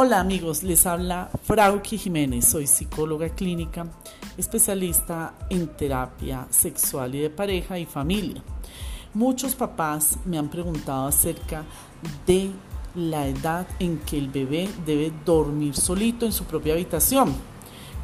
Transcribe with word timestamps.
Hola 0.00 0.20
amigos, 0.20 0.62
les 0.62 0.86
habla 0.86 1.28
Frauki 1.42 1.98
Jiménez, 1.98 2.44
soy 2.44 2.68
psicóloga 2.68 3.30
clínica, 3.30 3.84
especialista 4.36 5.34
en 5.50 5.66
terapia 5.66 6.46
sexual 6.50 7.16
y 7.16 7.18
de 7.18 7.30
pareja 7.30 7.80
y 7.80 7.84
familia. 7.84 8.40
Muchos 9.12 9.56
papás 9.56 10.16
me 10.24 10.38
han 10.38 10.50
preguntado 10.50 11.08
acerca 11.08 11.64
de 12.28 12.52
la 12.94 13.26
edad 13.26 13.66
en 13.80 13.98
que 13.98 14.18
el 14.18 14.28
bebé 14.28 14.68
debe 14.86 15.12
dormir 15.26 15.74
solito 15.74 16.26
en 16.26 16.32
su 16.32 16.44
propia 16.44 16.74
habitación. 16.74 17.34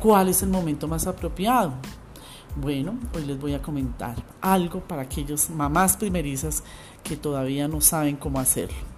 ¿Cuál 0.00 0.30
es 0.30 0.42
el 0.42 0.48
momento 0.48 0.88
más 0.88 1.06
apropiado? 1.06 1.74
Bueno, 2.56 2.98
hoy 3.14 3.24
les 3.24 3.38
voy 3.38 3.54
a 3.54 3.62
comentar 3.62 4.16
algo 4.40 4.80
para 4.80 5.02
aquellos 5.02 5.48
mamás 5.48 5.96
primerizas 5.96 6.64
que 7.04 7.16
todavía 7.16 7.68
no 7.68 7.80
saben 7.80 8.16
cómo 8.16 8.40
hacerlo. 8.40 8.93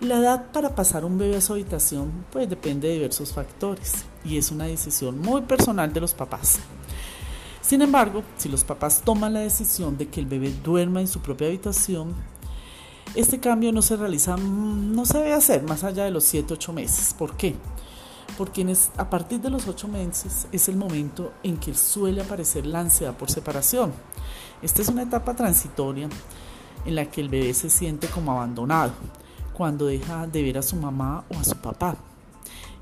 La 0.00 0.16
edad 0.16 0.50
para 0.50 0.74
pasar 0.74 1.04
un 1.04 1.18
bebé 1.18 1.36
a 1.36 1.40
su 1.42 1.52
habitación 1.52 2.24
pues 2.32 2.48
depende 2.48 2.88
de 2.88 2.94
diversos 2.94 3.34
factores 3.34 4.06
y 4.24 4.38
es 4.38 4.50
una 4.50 4.64
decisión 4.64 5.18
muy 5.18 5.42
personal 5.42 5.92
de 5.92 6.00
los 6.00 6.14
papás. 6.14 6.58
Sin 7.60 7.82
embargo, 7.82 8.22
si 8.38 8.48
los 8.48 8.64
papás 8.64 9.02
toman 9.04 9.34
la 9.34 9.40
decisión 9.40 9.98
de 9.98 10.08
que 10.08 10.20
el 10.20 10.24
bebé 10.24 10.54
duerma 10.64 11.02
en 11.02 11.06
su 11.06 11.20
propia 11.20 11.48
habitación, 11.48 12.14
este 13.14 13.40
cambio 13.40 13.72
no 13.72 13.82
se 13.82 13.94
realiza, 13.94 14.38
mm, 14.38 14.94
no 14.94 15.04
se 15.04 15.18
debe 15.18 15.34
hacer 15.34 15.64
más 15.64 15.84
allá 15.84 16.04
de 16.04 16.10
los 16.10 16.24
7-8 16.24 16.72
meses. 16.72 17.12
¿Por 17.12 17.36
qué? 17.36 17.54
Porque 18.38 18.74
a 18.96 19.10
partir 19.10 19.42
de 19.42 19.50
los 19.50 19.68
8 19.68 19.86
meses 19.86 20.46
es 20.50 20.68
el 20.70 20.76
momento 20.76 21.30
en 21.42 21.58
que 21.58 21.74
suele 21.74 22.22
aparecer 22.22 22.64
la 22.64 22.80
ansiedad 22.80 23.14
por 23.14 23.30
separación. 23.30 23.92
Esta 24.62 24.80
es 24.80 24.88
una 24.88 25.02
etapa 25.02 25.36
transitoria 25.36 26.08
en 26.86 26.94
la 26.94 27.04
que 27.04 27.20
el 27.20 27.28
bebé 27.28 27.52
se 27.52 27.68
siente 27.68 28.06
como 28.06 28.32
abandonado 28.32 28.92
cuando 29.52 29.86
deja 29.86 30.26
de 30.26 30.42
ver 30.42 30.58
a 30.58 30.62
su 30.62 30.76
mamá 30.76 31.24
o 31.34 31.38
a 31.38 31.44
su 31.44 31.56
papá. 31.56 31.96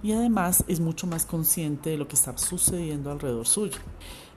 Y 0.03 0.13
además 0.13 0.65
es 0.69 0.81
mucho 0.81 1.07
más 1.07 1.27
consciente 1.27 1.91
de 1.91 1.99
lo 1.99 2.07
que 2.07 2.15
está 2.15 2.37
sucediendo 2.39 3.11
alrededor 3.11 3.47
suyo. 3.47 3.79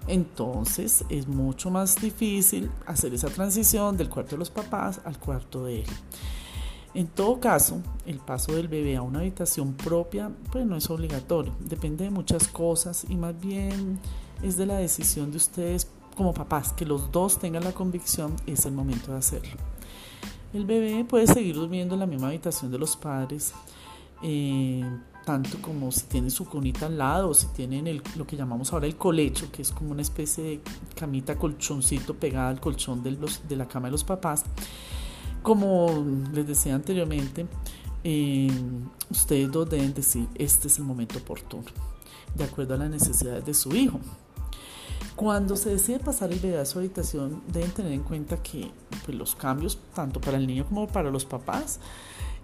Entonces 0.08 1.06
es 1.10 1.28
mucho 1.28 1.70
más 1.70 1.96
difícil 2.02 2.72
hacer 2.88 3.14
esa 3.14 3.30
transición 3.30 3.98
del 3.98 4.10
cuarto 4.10 4.32
de 4.32 4.40
los 4.40 4.50
papás 4.50 5.00
al 5.06 5.20
cuarto 5.20 5.66
de 5.66 5.82
él. 5.82 5.88
En 6.94 7.08
todo 7.08 7.40
caso, 7.40 7.82
el 8.06 8.18
paso 8.18 8.54
del 8.54 8.68
bebé 8.68 8.98
a 8.98 9.02
una 9.02 9.20
habitación 9.20 9.74
propia 9.74 10.30
pues 10.52 10.66
no 10.66 10.76
es 10.76 10.90
obligatorio, 10.90 11.54
depende 11.60 12.04
de 12.04 12.10
muchas 12.10 12.50
cosas 12.50 13.06
y 13.08 13.16
más 13.16 13.40
bien 13.40 13.98
es 14.44 14.58
de 14.58 14.66
la 14.66 14.76
decisión 14.76 15.32
de 15.32 15.38
ustedes 15.38 15.88
como 16.18 16.34
papás, 16.34 16.74
que 16.74 16.86
los 16.86 17.12
dos 17.12 17.40
tengan 17.40 17.64
la 17.64 17.72
convicción, 17.72 18.36
es 18.46 18.66
el 18.66 18.74
momento 18.74 19.14
de 19.14 19.20
hacerlo. 19.20 19.56
El 20.54 20.66
bebé 20.66 21.06
puede 21.06 21.28
seguir 21.28 21.56
durmiendo 21.56 21.94
en 21.94 22.02
la 22.02 22.06
misma 22.06 22.28
habitación 22.28 22.72
de 22.72 22.78
los 22.78 22.98
padres, 22.98 23.54
eh, 24.22 24.84
tanto 25.26 25.62
como 25.62 25.92
si 25.92 26.04
tiene 26.08 26.30
su 26.30 26.46
cunita 26.46 26.88
al 26.88 26.98
lado 26.98 27.30
o 27.30 27.34
si 27.34 27.48
tienen 27.48 27.88
el, 27.88 28.02
lo 28.18 28.28
que 28.28 28.36
llamamos 28.36 28.74
ahora 28.74 28.86
el 28.86 28.98
colecho, 28.98 29.50
que 29.50 29.62
es 29.62 29.72
como 29.72 29.92
una 29.92 30.02
especie 30.02 30.44
de 30.44 30.62
camita 30.96 31.38
colchoncito 31.38 32.16
pegada 32.16 32.50
al 32.50 32.60
colchón 32.60 33.02
de, 33.02 33.18
la 33.56 33.68
cama 33.68 33.88
de 33.88 33.92
los 33.92 34.04
papás. 34.04 34.44
Como 35.42 36.06
les 36.34 36.46
decía 36.46 36.76
anteriormente, 36.76 37.48
eh, 38.04 38.52
ustedes 39.10 39.50
dos 39.52 39.70
deben 39.70 39.94
decir, 39.94 40.28
este 40.36 40.68
es 40.68 40.78
el 40.80 40.84
momento 40.84 41.18
oportuno, 41.18 41.64
de 42.36 42.44
acuerdo 42.44 42.74
a 42.74 42.78
las 42.78 42.90
necesidades 42.90 43.46
de 43.46 43.54
su 43.54 43.74
hijo. 43.74 44.02
Cuando 45.16 45.56
se 45.56 45.70
decide 45.70 46.00
pasar 46.00 46.32
el 46.32 46.58
a 46.58 46.66
su 46.66 46.80
habitación, 46.80 47.42
deben 47.48 47.72
tener 47.72 47.92
en 47.92 48.04
cuenta 48.04 48.42
que 48.42 48.72
pues, 49.06 49.18
los 49.18 49.36
cambios, 49.36 49.78
tanto 49.94 50.20
para 50.20 50.38
el 50.38 50.48
niño 50.48 50.66
como 50.66 50.88
para 50.88 51.12
los 51.12 51.26
papás, 51.26 51.80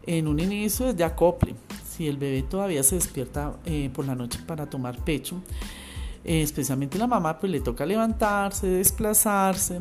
en 0.05 0.27
un 0.27 0.39
inicio 0.39 0.87
es 0.87 0.95
de 0.95 1.03
acople. 1.03 1.55
Si 1.89 2.07
el 2.07 2.17
bebé 2.17 2.43
todavía 2.43 2.83
se 2.83 2.95
despierta 2.95 3.57
eh, 3.65 3.89
por 3.93 4.05
la 4.05 4.15
noche 4.15 4.39
para 4.45 4.69
tomar 4.69 5.03
pecho, 5.03 5.41
eh, 6.23 6.41
especialmente 6.41 6.97
la 6.97 7.07
mamá, 7.07 7.39
pues 7.39 7.51
le 7.51 7.61
toca 7.61 7.85
levantarse, 7.85 8.67
desplazarse, 8.67 9.79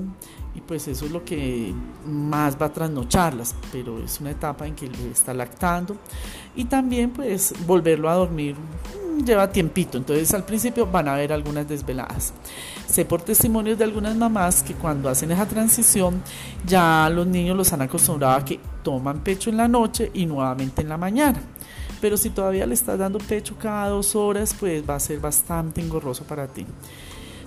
y 0.54 0.60
pues 0.60 0.88
eso 0.88 1.06
es 1.06 1.10
lo 1.10 1.24
que 1.24 1.74
más 2.06 2.60
va 2.60 2.66
a 2.66 2.72
trasnocharlas, 2.72 3.54
pero 3.72 4.02
es 4.02 4.20
una 4.20 4.30
etapa 4.30 4.66
en 4.66 4.74
que 4.74 4.86
el 4.86 4.92
bebé 4.92 5.10
está 5.10 5.34
lactando, 5.34 5.96
y 6.54 6.64
también 6.66 7.10
pues 7.10 7.52
volverlo 7.66 8.08
a 8.08 8.14
dormir 8.14 8.56
lleva 9.24 9.50
tiempito, 9.50 9.98
entonces 9.98 10.32
al 10.34 10.44
principio 10.44 10.86
van 10.86 11.08
a 11.08 11.14
haber 11.14 11.32
algunas 11.32 11.68
desveladas. 11.68 12.32
Sé 12.86 13.04
por 13.04 13.22
testimonios 13.22 13.78
de 13.78 13.84
algunas 13.84 14.16
mamás 14.16 14.62
que 14.62 14.74
cuando 14.74 15.08
hacen 15.08 15.30
esa 15.30 15.46
transición 15.46 16.22
ya 16.66 17.10
los 17.12 17.26
niños 17.26 17.56
los 17.56 17.72
han 17.72 17.82
acostumbrado 17.82 18.36
a 18.36 18.44
que 18.44 18.60
toman 18.82 19.20
pecho 19.20 19.50
en 19.50 19.56
la 19.56 19.68
noche 19.68 20.10
y 20.14 20.26
nuevamente 20.26 20.82
en 20.82 20.88
la 20.88 20.96
mañana. 20.96 21.40
Pero 22.00 22.16
si 22.16 22.30
todavía 22.30 22.66
le 22.66 22.74
estás 22.74 22.98
dando 22.98 23.18
pecho 23.18 23.56
cada 23.58 23.88
dos 23.88 24.14
horas, 24.14 24.54
pues 24.58 24.88
va 24.88 24.96
a 24.96 25.00
ser 25.00 25.18
bastante 25.18 25.80
engorroso 25.80 26.24
para 26.24 26.46
ti. 26.46 26.66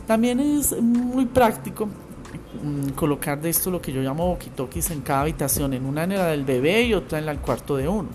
También 0.07 0.39
es 0.39 0.75
muy 0.81 1.25
práctico 1.25 1.85
mm, 1.85 2.89
colocar 2.95 3.39
de 3.39 3.49
esto 3.49 3.69
lo 3.69 3.79
que 3.79 3.91
yo 3.91 4.01
llamo 4.01 4.27
boquitoquis 4.27 4.89
en 4.89 5.01
cada 5.01 5.21
habitación, 5.21 5.73
en 5.73 5.85
una 5.85 6.03
en 6.03 6.15
la 6.15 6.27
del 6.27 6.45
bebé 6.45 6.83
y 6.83 6.93
otra 6.95 7.19
en 7.19 7.29
el 7.29 7.37
cuarto 7.39 7.77
de 7.77 7.87
uno. 7.87 8.09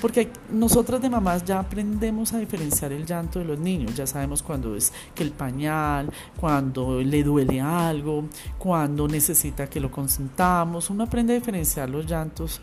Porque 0.00 0.30
nosotras 0.50 1.02
de 1.02 1.10
mamás 1.10 1.44
ya 1.44 1.58
aprendemos 1.58 2.32
a 2.32 2.38
diferenciar 2.38 2.92
el 2.92 3.04
llanto 3.04 3.38
de 3.38 3.44
los 3.44 3.58
niños, 3.58 3.94
ya 3.94 4.06
sabemos 4.06 4.42
cuando 4.42 4.76
es 4.76 4.92
que 5.14 5.24
el 5.24 5.32
pañal, 5.32 6.10
cuando 6.38 7.00
le 7.00 7.22
duele 7.24 7.60
algo, 7.60 8.24
cuando 8.58 9.08
necesita 9.08 9.68
que 9.68 9.80
lo 9.80 9.90
consentamos, 9.90 10.90
uno 10.90 11.04
aprende 11.04 11.32
a 11.32 11.36
diferenciar 11.36 11.90
los 11.90 12.06
llantos 12.06 12.60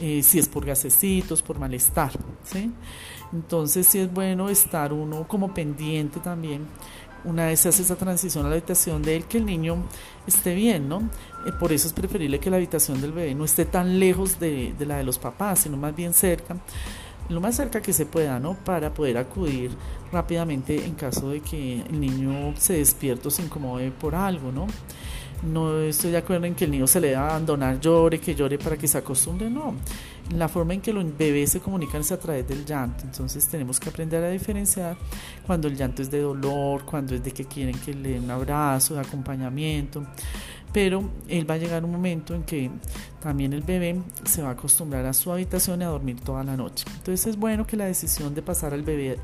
eh, 0.00 0.22
si 0.22 0.38
es 0.38 0.48
por 0.48 0.64
gasecitos, 0.64 1.42
por 1.42 1.58
malestar, 1.58 2.12
¿sí? 2.42 2.72
Entonces 3.32 3.86
sí 3.86 3.98
es 3.98 4.12
bueno 4.12 4.48
estar 4.48 4.92
uno 4.92 5.28
como 5.28 5.52
pendiente 5.52 6.20
también 6.20 6.66
una 7.24 7.46
vez 7.46 7.60
se 7.60 7.68
hace 7.68 7.82
esa 7.82 7.96
transición 7.96 8.46
a 8.46 8.48
la 8.48 8.54
habitación 8.54 9.02
de 9.02 9.16
él, 9.16 9.24
que 9.24 9.38
el 9.38 9.46
niño 9.46 9.76
esté 10.26 10.54
bien, 10.54 10.88
¿no? 10.88 11.00
Eh, 11.46 11.52
por 11.58 11.72
eso 11.72 11.86
es 11.86 11.92
preferible 11.92 12.38
que 12.38 12.50
la 12.50 12.56
habitación 12.56 13.00
del 13.00 13.12
bebé 13.12 13.34
no 13.34 13.44
esté 13.44 13.64
tan 13.64 13.98
lejos 13.98 14.38
de, 14.38 14.74
la 14.80 14.98
de 14.98 15.04
los 15.04 15.18
papás, 15.18 15.60
sino 15.60 15.76
más 15.76 15.94
bien 15.94 16.12
cerca, 16.14 16.56
lo 17.28 17.40
más 17.40 17.56
cerca 17.56 17.82
que 17.82 17.92
se 17.92 18.06
pueda, 18.06 18.38
¿no? 18.38 18.54
Para 18.54 18.92
poder 18.92 19.18
acudir 19.18 19.70
rápidamente 20.12 20.84
en 20.84 20.94
caso 20.94 21.30
de 21.30 21.40
que 21.40 21.82
el 21.82 22.00
niño 22.00 22.54
se 22.56 22.74
despierte 22.74 23.28
o 23.28 23.30
se 23.30 23.42
incomode 23.42 23.90
por 23.90 24.14
algo, 24.14 24.50
¿no? 24.50 24.66
No 25.42 25.80
estoy 25.80 26.10
de 26.10 26.18
acuerdo 26.18 26.46
en 26.46 26.54
que 26.54 26.64
el 26.64 26.70
niño 26.70 26.86
se 26.86 27.00
le 27.00 27.08
deba 27.08 27.28
abandonar, 27.30 27.78
llore, 27.78 28.18
que 28.18 28.34
llore 28.34 28.58
para 28.58 28.76
que 28.76 28.88
se 28.88 28.98
acostumbre, 28.98 29.48
no. 29.48 29.74
La 30.36 30.46
forma 30.48 30.74
en 30.74 30.82
que 30.82 30.92
los 30.92 31.16
bebés 31.16 31.52
se 31.52 31.60
comunican 31.60 32.02
es 32.02 32.12
a 32.12 32.18
través 32.18 32.46
del 32.46 32.66
llanto, 32.66 33.04
entonces 33.04 33.46
tenemos 33.46 33.80
que 33.80 33.88
aprender 33.88 34.22
a 34.22 34.28
diferenciar 34.28 34.96
cuando 35.46 35.68
el 35.68 35.76
llanto 35.76 36.02
es 36.02 36.10
de 36.10 36.20
dolor, 36.20 36.84
cuando 36.84 37.14
es 37.14 37.24
de 37.24 37.30
que 37.30 37.46
quieren 37.46 37.78
que 37.78 37.94
le 37.94 38.10
den 38.10 38.24
un 38.24 38.30
abrazo, 38.30 38.94
de 38.94 39.00
acompañamiento, 39.00 40.06
pero 40.70 41.08
él 41.28 41.50
va 41.50 41.54
a 41.54 41.58
llegar 41.58 41.82
un 41.82 41.92
momento 41.92 42.34
en 42.34 42.42
que 42.42 42.70
también 43.20 43.54
el 43.54 43.62
bebé 43.62 44.02
se 44.24 44.42
va 44.42 44.50
a 44.50 44.52
acostumbrar 44.52 45.06
a 45.06 45.14
su 45.14 45.32
habitación 45.32 45.80
y 45.80 45.84
a 45.84 45.88
dormir 45.88 46.20
toda 46.20 46.44
la 46.44 46.56
noche. 46.56 46.84
Entonces 46.98 47.26
es 47.26 47.36
bueno 47.38 47.66
que 47.66 47.78
la 47.78 47.86
decisión 47.86 48.34
de 48.34 48.42
pasar 48.42 48.74
al 48.74 48.82
bebé 48.82 49.18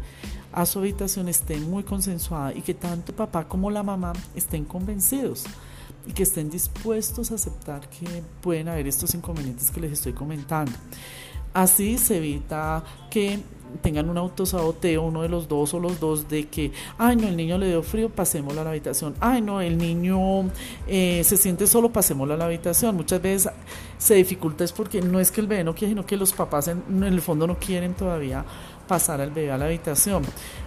a 0.53 0.64
su 0.64 0.78
habitación 0.78 1.28
esté 1.28 1.59
muy 1.59 1.82
consensuada 1.82 2.54
y 2.54 2.62
que 2.62 2.72
tanto 2.72 3.14
papá 3.14 3.47
como 3.47 3.70
la 3.70 3.82
mamá 3.82 4.14
estén 4.34 4.64
convencidos 4.64 5.44
y 6.06 6.12
que 6.12 6.22
estén 6.22 6.50
dispuestos 6.50 7.31
a 7.31 7.34
aceptar 7.34 7.88
que 7.88 8.22
pueden 8.41 8.69
haber 8.69 8.87
estos 8.87 9.15
inconvenientes 9.15 9.70
que 9.70 9.81
les 9.81 9.92
estoy 9.92 10.12
comentando. 10.12 10.72
Así 11.53 11.98
se 11.98 12.16
evita 12.16 12.82
que 13.10 13.41
tengan 13.82 14.09
un 14.09 14.19
autosaboteo 14.19 15.02
uno 15.02 15.23
de 15.23 15.29
los 15.29 15.49
dos 15.49 15.75
o 15.75 15.81
los 15.81 15.99
dos 15.99 16.29
de 16.29 16.46
que, 16.49 16.73
ay 16.99 17.17
no, 17.17 17.29
el 17.29 17.37
niño 17.37 17.58
le 17.58 17.69
dio 17.69 17.82
frío, 17.82 18.08
pasémoslo 18.08 18.61
a 18.61 18.64
la 18.64 18.70
habitación, 18.70 19.14
ay 19.20 19.40
no, 19.40 19.61
el 19.61 19.79
niño 19.79 20.50
eh, 20.87 21.23
se 21.25 21.37
siente 21.37 21.67
solo, 21.67 21.93
pasémoslo 21.93 22.34
a 22.34 22.37
la 22.37 22.46
habitación. 22.46 22.96
Muchas 22.96 23.20
veces 23.20 23.52
se 23.99 24.14
dificulta 24.14 24.64
es 24.64 24.73
porque 24.73 25.00
no 25.00 25.20
es 25.20 25.31
que 25.31 25.40
el 25.40 25.46
bebé 25.46 25.64
no 25.64 25.75
quiera, 25.75 25.90
sino 25.90 26.06
que 26.06 26.17
los 26.17 26.32
papás 26.32 26.69
en, 26.69 26.82
en 26.88 27.05
el 27.05 27.20
fondo 27.20 27.46
no 27.46 27.58
quieren 27.58 27.94
todavía 27.94 28.44
pasar 28.86 29.20
al 29.20 29.31
bebé 29.31 29.50
a 29.50 29.58
la 29.58 29.66
habitación. 29.66 30.22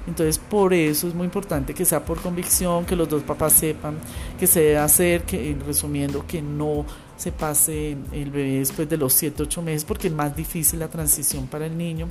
Entonces, 0.08 0.38
por 0.38 0.74
eso 0.74 1.08
es 1.08 1.14
muy 1.14 1.26
importante 1.26 1.74
que 1.74 1.86
sea 1.86 2.04
por 2.04 2.22
convicción, 2.22 2.86
que 2.86 2.96
los 2.96 3.10
dos 3.10 3.24
papás 3.24 3.54
sepan 3.54 3.98
que 4.40 4.48
se 4.48 4.62
debe 4.62 4.78
hacer, 4.78 5.24
que 5.24 5.56
resumiendo, 5.66 6.26
que 6.26 6.42
no 6.42 6.86
se 7.18 7.32
pase 7.32 7.98
el 8.12 8.32
bebé 8.32 8.60
después 8.60 8.88
de 8.88 8.98
los 8.98 9.14
7, 9.14 9.44
8 9.44 9.62
meses, 9.62 9.86
porque 9.86 10.08
es 10.08 10.14
más 10.14 10.36
difícil 10.36 10.80
la 10.80 10.88
transición 10.88 11.48
para 11.48 11.66
el 11.66 11.78
niño. 11.78 12.08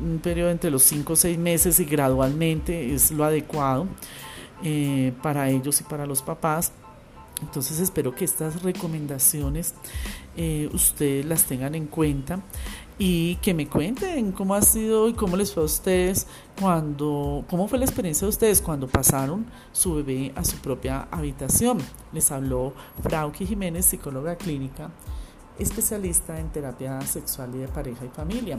Un, 0.00 0.18
periodo 0.18 0.50
entre 0.50 0.70
los 0.70 0.82
5 0.82 1.12
o 1.12 1.16
6 1.16 1.38
meses 1.38 1.78
y 1.78 1.84
gradualmente 1.84 2.94
es 2.94 3.10
lo 3.10 3.24
adecuado 3.24 3.86
eh, 4.64 5.12
para 5.22 5.48
ellos 5.50 5.80
y 5.80 5.84
para 5.84 6.06
los 6.06 6.22
papás. 6.22 6.72
Entonces 7.40 7.78
espero 7.78 8.14
que 8.14 8.24
estas 8.24 8.62
recomendaciones 8.62 9.74
eh, 10.36 10.68
ustedes 10.72 11.24
las 11.24 11.44
tengan 11.44 11.74
en 11.76 11.86
cuenta 11.86 12.40
y 12.98 13.36
que 13.36 13.54
me 13.54 13.68
cuenten 13.68 14.32
cómo 14.32 14.54
ha 14.54 14.62
sido 14.62 15.08
y 15.08 15.14
cómo 15.14 15.36
les 15.36 15.52
fue 15.54 15.62
a 15.62 15.66
ustedes 15.66 16.26
cuando, 16.60 17.44
cómo 17.48 17.68
fue 17.68 17.78
la 17.78 17.84
experiencia 17.84 18.26
de 18.26 18.30
ustedes 18.30 18.60
cuando 18.60 18.88
pasaron 18.88 19.46
su 19.72 19.94
bebé 19.94 20.32
a 20.34 20.44
su 20.44 20.56
propia 20.56 21.06
habitación. 21.10 21.78
Les 22.12 22.30
habló 22.32 22.74
Frauke 23.02 23.46
Jiménez, 23.46 23.86
psicóloga 23.86 24.36
clínica, 24.36 24.90
especialista 25.58 26.40
en 26.40 26.48
terapia 26.48 27.00
sexual 27.02 27.54
y 27.54 27.58
de 27.58 27.68
pareja 27.68 28.04
y 28.04 28.08
familia. 28.08 28.58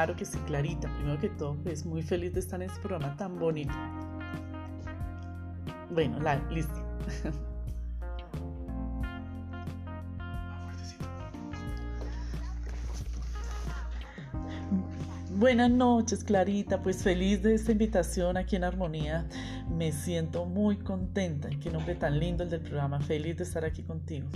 Claro 0.00 0.16
que 0.16 0.24
sí, 0.24 0.38
Clarita. 0.46 0.88
Primero 0.96 1.20
que 1.20 1.28
todo, 1.28 1.56
pues 1.62 1.84
muy 1.84 2.02
feliz 2.02 2.32
de 2.32 2.40
estar 2.40 2.62
en 2.62 2.70
este 2.70 2.80
programa 2.80 3.14
tan 3.18 3.38
bonito. 3.38 3.74
Bueno, 5.90 6.18
la, 6.20 6.36
listo. 6.50 6.72
Buenas 15.36 15.70
noches, 15.70 16.24
Clarita. 16.24 16.80
Pues 16.80 17.02
feliz 17.02 17.42
de 17.42 17.52
esta 17.52 17.72
invitación 17.72 18.38
aquí 18.38 18.56
en 18.56 18.64
Armonía. 18.64 19.28
Me 19.68 19.92
siento 19.92 20.46
muy 20.46 20.78
contenta. 20.78 21.50
Qué 21.62 21.70
nombre 21.70 21.94
tan 21.94 22.18
lindo 22.18 22.42
el 22.44 22.48
del 22.48 22.62
programa. 22.62 23.00
Feliz 23.00 23.36
de 23.36 23.44
estar 23.44 23.66
aquí 23.66 23.82
contigo. 23.82 24.28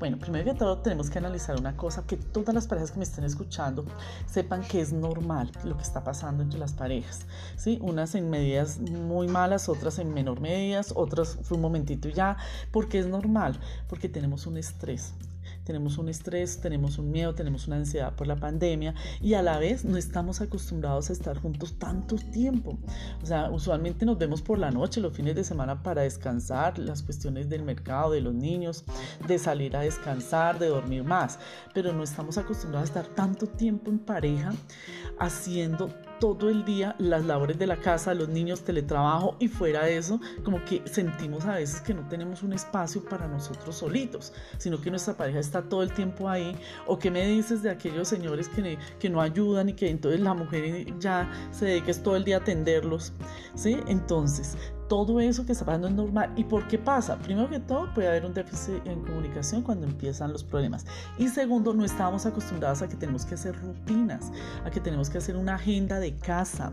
Bueno, 0.00 0.18
primero 0.18 0.46
que 0.46 0.58
todo 0.58 0.78
tenemos 0.78 1.10
que 1.10 1.18
analizar 1.18 1.60
una 1.60 1.76
cosa, 1.76 2.06
que 2.06 2.16
todas 2.16 2.54
las 2.54 2.66
parejas 2.66 2.90
que 2.90 2.96
me 2.96 3.04
estén 3.04 3.22
escuchando 3.22 3.84
sepan 4.24 4.62
que 4.62 4.80
es 4.80 4.94
normal 4.94 5.52
lo 5.62 5.76
que 5.76 5.82
está 5.82 6.02
pasando 6.02 6.42
entre 6.42 6.58
las 6.58 6.72
parejas, 6.72 7.26
¿sí? 7.56 7.78
Unas 7.82 8.14
en 8.14 8.30
medidas 8.30 8.78
muy 8.78 9.28
malas, 9.28 9.68
otras 9.68 9.98
en 9.98 10.14
menor 10.14 10.40
medidas, 10.40 10.94
otras 10.96 11.36
fue 11.42 11.56
un 11.56 11.60
momentito 11.60 12.08
ya, 12.08 12.38
porque 12.70 12.98
es 12.98 13.06
normal, 13.08 13.60
porque 13.90 14.08
tenemos 14.08 14.46
un 14.46 14.56
estrés 14.56 15.12
tenemos 15.70 15.98
un 15.98 16.08
estrés, 16.08 16.60
tenemos 16.60 16.98
un 16.98 17.12
miedo, 17.12 17.32
tenemos 17.32 17.68
una 17.68 17.76
ansiedad 17.76 18.12
por 18.16 18.26
la 18.26 18.34
pandemia 18.34 18.92
y 19.20 19.34
a 19.34 19.42
la 19.42 19.56
vez 19.56 19.84
no 19.84 19.96
estamos 19.96 20.40
acostumbrados 20.40 21.10
a 21.10 21.12
estar 21.12 21.38
juntos 21.38 21.78
tanto 21.78 22.16
tiempo. 22.16 22.76
O 23.22 23.26
sea, 23.26 23.48
usualmente 23.52 24.04
nos 24.04 24.18
vemos 24.18 24.42
por 24.42 24.58
la 24.58 24.72
noche, 24.72 25.00
los 25.00 25.14
fines 25.14 25.36
de 25.36 25.44
semana 25.44 25.80
para 25.84 26.02
descansar, 26.02 26.76
las 26.80 27.04
cuestiones 27.04 27.48
del 27.48 27.62
mercado, 27.62 28.10
de 28.10 28.20
los 28.20 28.34
niños, 28.34 28.84
de 29.28 29.38
salir 29.38 29.76
a 29.76 29.82
descansar, 29.82 30.58
de 30.58 30.66
dormir 30.66 31.04
más, 31.04 31.38
pero 31.72 31.92
no 31.92 32.02
estamos 32.02 32.36
acostumbrados 32.36 32.90
a 32.90 33.00
estar 33.00 33.14
tanto 33.14 33.46
tiempo 33.46 33.92
en 33.92 34.00
pareja 34.00 34.52
haciendo 35.20 35.94
todo 36.20 36.50
el 36.50 36.64
día 36.64 36.94
las 36.98 37.24
labores 37.24 37.58
de 37.58 37.66
la 37.66 37.76
casa, 37.76 38.14
los 38.14 38.28
niños, 38.28 38.60
teletrabajo 38.62 39.36
y 39.40 39.48
fuera 39.48 39.84
de 39.84 39.96
eso, 39.96 40.20
como 40.44 40.64
que 40.64 40.82
sentimos 40.84 41.46
a 41.46 41.56
veces 41.56 41.80
que 41.80 41.94
no 41.94 42.06
tenemos 42.08 42.42
un 42.42 42.52
espacio 42.52 43.02
para 43.04 43.26
nosotros 43.26 43.74
solitos, 43.74 44.32
sino 44.58 44.80
que 44.80 44.90
nuestra 44.90 45.14
pareja 45.14 45.40
está 45.40 45.62
todo 45.62 45.82
el 45.82 45.92
tiempo 45.92 46.28
ahí. 46.28 46.54
¿O 46.86 46.98
qué 46.98 47.10
me 47.10 47.26
dices 47.26 47.62
de 47.62 47.70
aquellos 47.70 48.06
señores 48.06 48.48
que, 48.48 48.78
que 48.98 49.10
no 49.10 49.20
ayudan 49.20 49.70
y 49.70 49.72
que 49.72 49.90
entonces 49.90 50.20
la 50.20 50.34
mujer 50.34 50.86
ya 51.00 51.28
se 51.50 51.64
dedica 51.64 51.92
todo 52.02 52.16
el 52.16 52.24
día 52.24 52.36
a 52.36 52.40
atenderlos? 52.40 53.12
¿Sí? 53.54 53.78
Entonces, 53.88 54.56
todo 54.90 55.20
eso 55.20 55.46
que 55.46 55.52
está 55.52 55.64
pasando 55.64 55.86
es 55.86 55.94
normal. 55.94 56.32
¿Y 56.34 56.42
por 56.42 56.66
qué 56.66 56.76
pasa? 56.76 57.16
Primero 57.18 57.48
que 57.48 57.60
todo, 57.60 57.94
puede 57.94 58.08
haber 58.08 58.26
un 58.26 58.34
déficit 58.34 58.84
en 58.84 59.00
comunicación 59.04 59.62
cuando 59.62 59.86
empiezan 59.86 60.32
los 60.32 60.42
problemas. 60.42 60.84
Y 61.16 61.28
segundo, 61.28 61.72
no 61.72 61.84
estamos 61.84 62.26
acostumbrados 62.26 62.82
a 62.82 62.88
que 62.88 62.96
tenemos 62.96 63.24
que 63.24 63.34
hacer 63.36 63.54
rutinas, 63.62 64.32
a 64.64 64.70
que 64.72 64.80
tenemos 64.80 65.08
que 65.08 65.18
hacer 65.18 65.36
una 65.36 65.54
agenda 65.54 66.00
de 66.00 66.16
casa, 66.16 66.72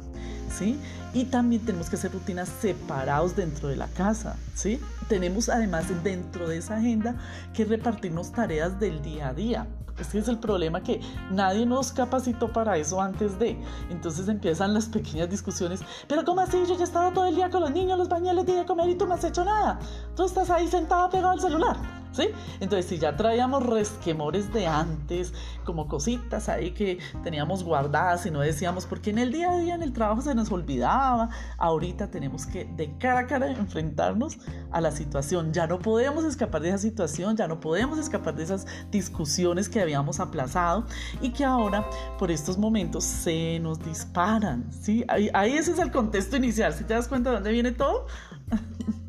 ¿sí? 0.50 0.80
Y 1.14 1.26
también 1.26 1.64
tenemos 1.64 1.92
que 1.92 1.96
hacer 1.96 2.12
rutinas 2.12 2.50
separados 2.50 3.36
dentro 3.36 3.68
de 3.68 3.76
la 3.76 3.88
casa, 3.90 4.36
¿sí? 4.56 4.82
Tenemos 5.08 5.48
además 5.48 5.86
dentro 6.04 6.50
de 6.50 6.58
esa 6.58 6.78
agenda 6.78 7.16
que 7.54 7.66
repartirnos 7.66 8.32
tareas 8.32 8.80
del 8.80 9.00
día 9.04 9.28
a 9.28 9.34
día. 9.36 9.68
Este 10.00 10.20
es 10.20 10.28
el 10.28 10.38
problema 10.38 10.82
que 10.82 11.02
nadie 11.32 11.66
nos 11.66 11.92
capacitó 11.92 12.52
para 12.54 12.78
eso 12.78 13.02
antes 13.02 13.40
de. 13.40 13.58
Entonces 13.90 14.28
empiezan 14.28 14.74
las 14.74 14.86
pequeñas 14.88 15.30
discusiones. 15.30 15.82
Pero 16.08 16.24
¿cómo 16.24 16.42
así? 16.42 16.58
Yo 16.68 16.76
ya 16.76 16.82
he 16.82 16.84
estado 16.84 17.12
todo 17.12 17.26
el 17.26 17.36
día 17.36 17.50
con 17.50 17.62
los 17.62 17.72
niños, 17.72 17.98
los 17.98 18.07
bañales, 18.10 18.46
de 18.46 18.66
comer 18.66 18.90
y 18.90 18.96
tú 18.96 19.06
no 19.06 19.14
has 19.14 19.24
hecho 19.24 19.44
nada. 19.44 19.80
Tú 20.16 20.24
estás 20.24 20.50
ahí 20.50 20.68
sentado 20.68 21.10
pegado 21.10 21.32
al 21.32 21.40
celular. 21.40 21.97
¿Sí? 22.12 22.30
Entonces, 22.60 22.86
si 22.88 22.98
ya 22.98 23.16
traíamos 23.16 23.66
resquemores 23.66 24.52
de 24.54 24.66
antes, 24.66 25.34
como 25.64 25.88
cositas 25.88 26.50
ahí 26.50 26.72
que 26.72 27.00
teníamos 27.24 27.64
guardadas 27.64 28.26
y 28.26 28.32
no 28.32 28.40
decíamos, 28.40 28.86
porque 28.86 29.12
en 29.12 29.20
el 29.20 29.32
día 29.32 29.52
a 29.52 29.58
día, 29.58 29.76
en 29.76 29.84
el 29.84 29.94
trabajo 29.94 30.22
se 30.22 30.34
nos 30.34 30.52
olvidaba, 30.52 31.30
ahorita 31.58 32.10
tenemos 32.10 32.46
que 32.46 32.66
de 32.66 32.98
cara 32.98 33.22
a 33.22 33.28
cara 33.28 33.52
enfrentarnos 33.52 34.38
a 34.72 34.82
la 34.82 34.92
situación. 34.92 35.54
Ya 35.54 35.68
no 35.68 35.80
podemos 35.80 36.24
escapar 36.26 36.62
de 36.62 36.70
esa 36.70 36.78
situación, 36.78 37.36
ya 37.36 37.48
no 37.48 37.60
podemos 37.60 38.00
escapar 38.00 38.36
de 38.36 38.44
esas 38.44 38.66
discusiones 38.92 39.70
que 39.70 39.82
habíamos 39.82 40.20
aplazado 40.20 40.86
y 41.22 41.32
que 41.32 41.46
ahora, 41.46 41.86
por 42.18 42.32
estos 42.32 42.58
momentos, 42.58 43.04
se 43.04 43.60
nos 43.60 43.80
disparan. 43.80 44.72
¿sí? 44.72 45.04
Ahí, 45.08 45.30
ahí 45.34 45.54
ese 45.54 45.72
es 45.72 45.80
el 45.80 45.92
contexto 45.92 46.38
inicial. 46.38 46.74
Si 46.74 46.84
te 46.84 46.94
das 46.94 47.08
cuenta 47.08 47.30
de 47.30 47.36
dónde 47.36 47.52
viene 47.52 47.72
todo. 47.72 48.08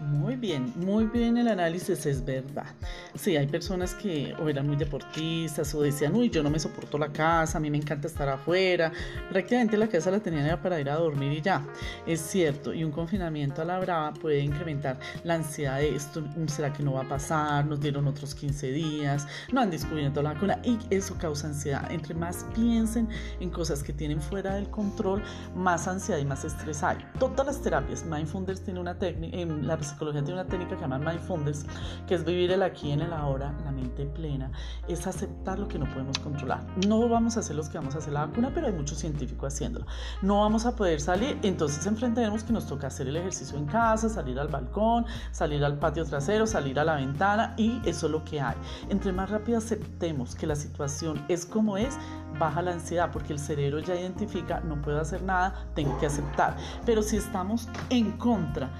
Muy 0.00 0.36
bien, 0.36 0.72
muy 0.76 1.06
bien 1.06 1.38
el 1.38 1.48
análisis, 1.48 2.04
es 2.06 2.24
verdad. 2.24 2.66
Sí, 3.18 3.36
hay 3.36 3.48
personas 3.48 3.94
que 3.94 4.32
o 4.40 4.48
eran 4.48 4.68
muy 4.68 4.76
deportistas 4.76 5.74
o 5.74 5.82
decían, 5.82 6.14
uy, 6.14 6.30
yo 6.30 6.40
no 6.40 6.50
me 6.50 6.60
soporto 6.60 6.96
la 6.98 7.08
casa, 7.08 7.58
a 7.58 7.60
mí 7.60 7.68
me 7.68 7.78
encanta 7.78 8.06
estar 8.06 8.28
afuera. 8.28 8.92
Prácticamente 9.28 9.76
la 9.76 9.88
casa 9.88 10.12
la 10.12 10.20
tenían 10.20 10.62
para 10.62 10.80
ir 10.80 10.88
a 10.88 10.94
dormir 10.94 11.32
y 11.32 11.40
ya. 11.40 11.66
Es 12.06 12.20
cierto, 12.20 12.72
y 12.72 12.84
un 12.84 12.92
confinamiento 12.92 13.60
a 13.60 13.64
la 13.64 13.80
brava 13.80 14.14
puede 14.14 14.38
incrementar 14.38 15.00
la 15.24 15.34
ansiedad 15.34 15.78
de 15.78 15.96
esto, 15.96 16.22
¿será 16.46 16.72
que 16.72 16.84
no 16.84 16.92
va 16.92 17.02
a 17.02 17.08
pasar? 17.08 17.66
Nos 17.66 17.80
dieron 17.80 18.06
otros 18.06 18.36
15 18.36 18.70
días, 18.70 19.26
no 19.52 19.60
han 19.60 19.70
descubierto 19.70 20.22
la 20.22 20.34
vacuna 20.34 20.60
y 20.62 20.78
eso 20.90 21.16
causa 21.18 21.48
ansiedad. 21.48 21.90
Entre 21.90 22.14
más 22.14 22.46
piensen 22.54 23.08
en 23.40 23.50
cosas 23.50 23.82
que 23.82 23.92
tienen 23.92 24.22
fuera 24.22 24.54
del 24.54 24.70
control, 24.70 25.24
más 25.56 25.88
ansiedad 25.88 26.20
y 26.20 26.24
más 26.24 26.44
estrés 26.44 26.84
hay. 26.84 26.98
Todas 27.18 27.44
las 27.44 27.60
terapias, 27.60 28.04
Mindfulness 28.04 28.62
tiene 28.62 28.78
una 28.78 28.96
técnica, 28.96 29.36
en 29.36 29.66
la 29.66 29.82
psicología 29.82 30.22
tiene 30.22 30.40
una 30.40 30.48
técnica 30.48 30.70
que 30.70 30.76
se 30.76 30.82
llama 30.82 30.98
Mindfulness, 31.00 31.66
que 32.06 32.14
es 32.14 32.24
vivir 32.24 32.52
el 32.52 32.62
aquí 32.62 32.92
en 32.92 33.00
el 33.00 33.07
ahora, 33.12 33.54
la 33.64 33.72
mente 33.72 34.06
plena, 34.06 34.50
es 34.88 35.06
aceptar 35.06 35.58
lo 35.58 35.68
que 35.68 35.78
no 35.78 35.86
podemos 35.86 36.18
controlar. 36.18 36.66
No 36.86 37.08
vamos 37.08 37.36
a 37.36 37.40
hacer 37.40 37.56
los 37.56 37.68
que 37.68 37.78
vamos 37.78 37.94
a 37.94 37.98
hacer 37.98 38.12
la 38.12 38.26
vacuna, 38.26 38.50
pero 38.54 38.66
hay 38.66 38.72
muchos 38.72 38.98
científicos 38.98 39.54
haciéndolo. 39.54 39.86
No 40.22 40.40
vamos 40.40 40.66
a 40.66 40.76
poder 40.76 41.00
salir, 41.00 41.38
entonces 41.42 41.86
enfrentaremos 41.86 42.44
que 42.44 42.52
nos 42.52 42.66
toca 42.66 42.88
hacer 42.88 43.08
el 43.08 43.16
ejercicio 43.16 43.58
en 43.58 43.66
casa, 43.66 44.08
salir 44.08 44.38
al 44.38 44.48
balcón, 44.48 45.06
salir 45.32 45.64
al 45.64 45.78
patio 45.78 46.04
trasero, 46.04 46.46
salir 46.46 46.78
a 46.78 46.84
la 46.84 46.96
ventana 46.96 47.54
y 47.56 47.80
eso 47.84 48.06
es 48.06 48.12
lo 48.12 48.24
que 48.24 48.40
hay. 48.40 48.56
Entre 48.88 49.12
más 49.12 49.30
rápido 49.30 49.58
aceptemos 49.58 50.34
que 50.34 50.46
la 50.46 50.56
situación 50.56 51.24
es 51.28 51.46
como 51.46 51.76
es, 51.76 51.96
baja 52.38 52.62
la 52.62 52.72
ansiedad 52.72 53.10
porque 53.12 53.32
el 53.32 53.38
cerebro 53.38 53.80
ya 53.80 53.94
identifica, 53.94 54.60
no 54.60 54.80
puedo 54.80 55.00
hacer 55.00 55.22
nada, 55.22 55.66
tengo 55.74 55.98
que 55.98 56.06
aceptar. 56.06 56.56
Pero 56.84 57.02
si 57.02 57.16
estamos 57.16 57.68
en 57.90 58.12
contra, 58.12 58.70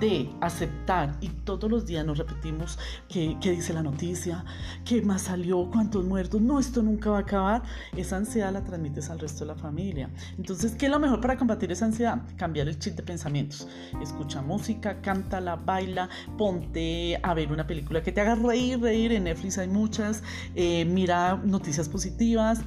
de 0.00 0.30
aceptar 0.40 1.16
y 1.20 1.28
todos 1.28 1.70
los 1.70 1.86
días 1.86 2.04
nos 2.04 2.18
repetimos 2.18 2.78
qué, 3.08 3.36
dice 3.40 3.72
la 3.72 3.82
noticia, 3.82 4.44
qué 4.84 5.02
más 5.02 5.22
salió, 5.22 5.70
cuántos 5.70 6.04
muertos, 6.04 6.40
no, 6.40 6.58
esto 6.58 6.82
nunca 6.82 7.10
va 7.10 7.18
a 7.18 7.20
acabar, 7.20 7.62
esa 7.96 8.16
ansiedad 8.16 8.52
la 8.52 8.64
transmites 8.64 9.10
al 9.10 9.18
resto 9.18 9.44
de 9.44 9.46
la 9.46 9.54
familia. 9.54 10.10
Entonces, 10.36 10.72
¿qué 10.72 10.86
es 10.86 10.92
lo 10.92 10.98
mejor 10.98 11.20
para 11.20 11.36
combatir 11.36 11.70
esa 11.72 11.86
ansiedad? 11.86 12.22
Cambiar 12.36 12.68
el 12.68 12.78
chip 12.78 12.94
de 12.94 13.02
pensamientos. 13.02 13.68
Escucha 14.02 14.42
música, 14.42 15.00
cántala, 15.00 15.56
baila, 15.56 16.08
ponte 16.36 17.18
a 17.22 17.34
ver 17.34 17.52
una 17.52 17.66
película 17.66 18.02
que 18.02 18.12
te 18.12 18.20
haga 18.20 18.34
reír, 18.34 18.80
reír, 18.80 19.12
en 19.12 19.24
Netflix 19.24 19.58
hay 19.58 19.68
muchas, 19.68 20.22
eh, 20.54 20.84
mira 20.84 21.36
noticias 21.44 21.88
positivas, 21.88 22.60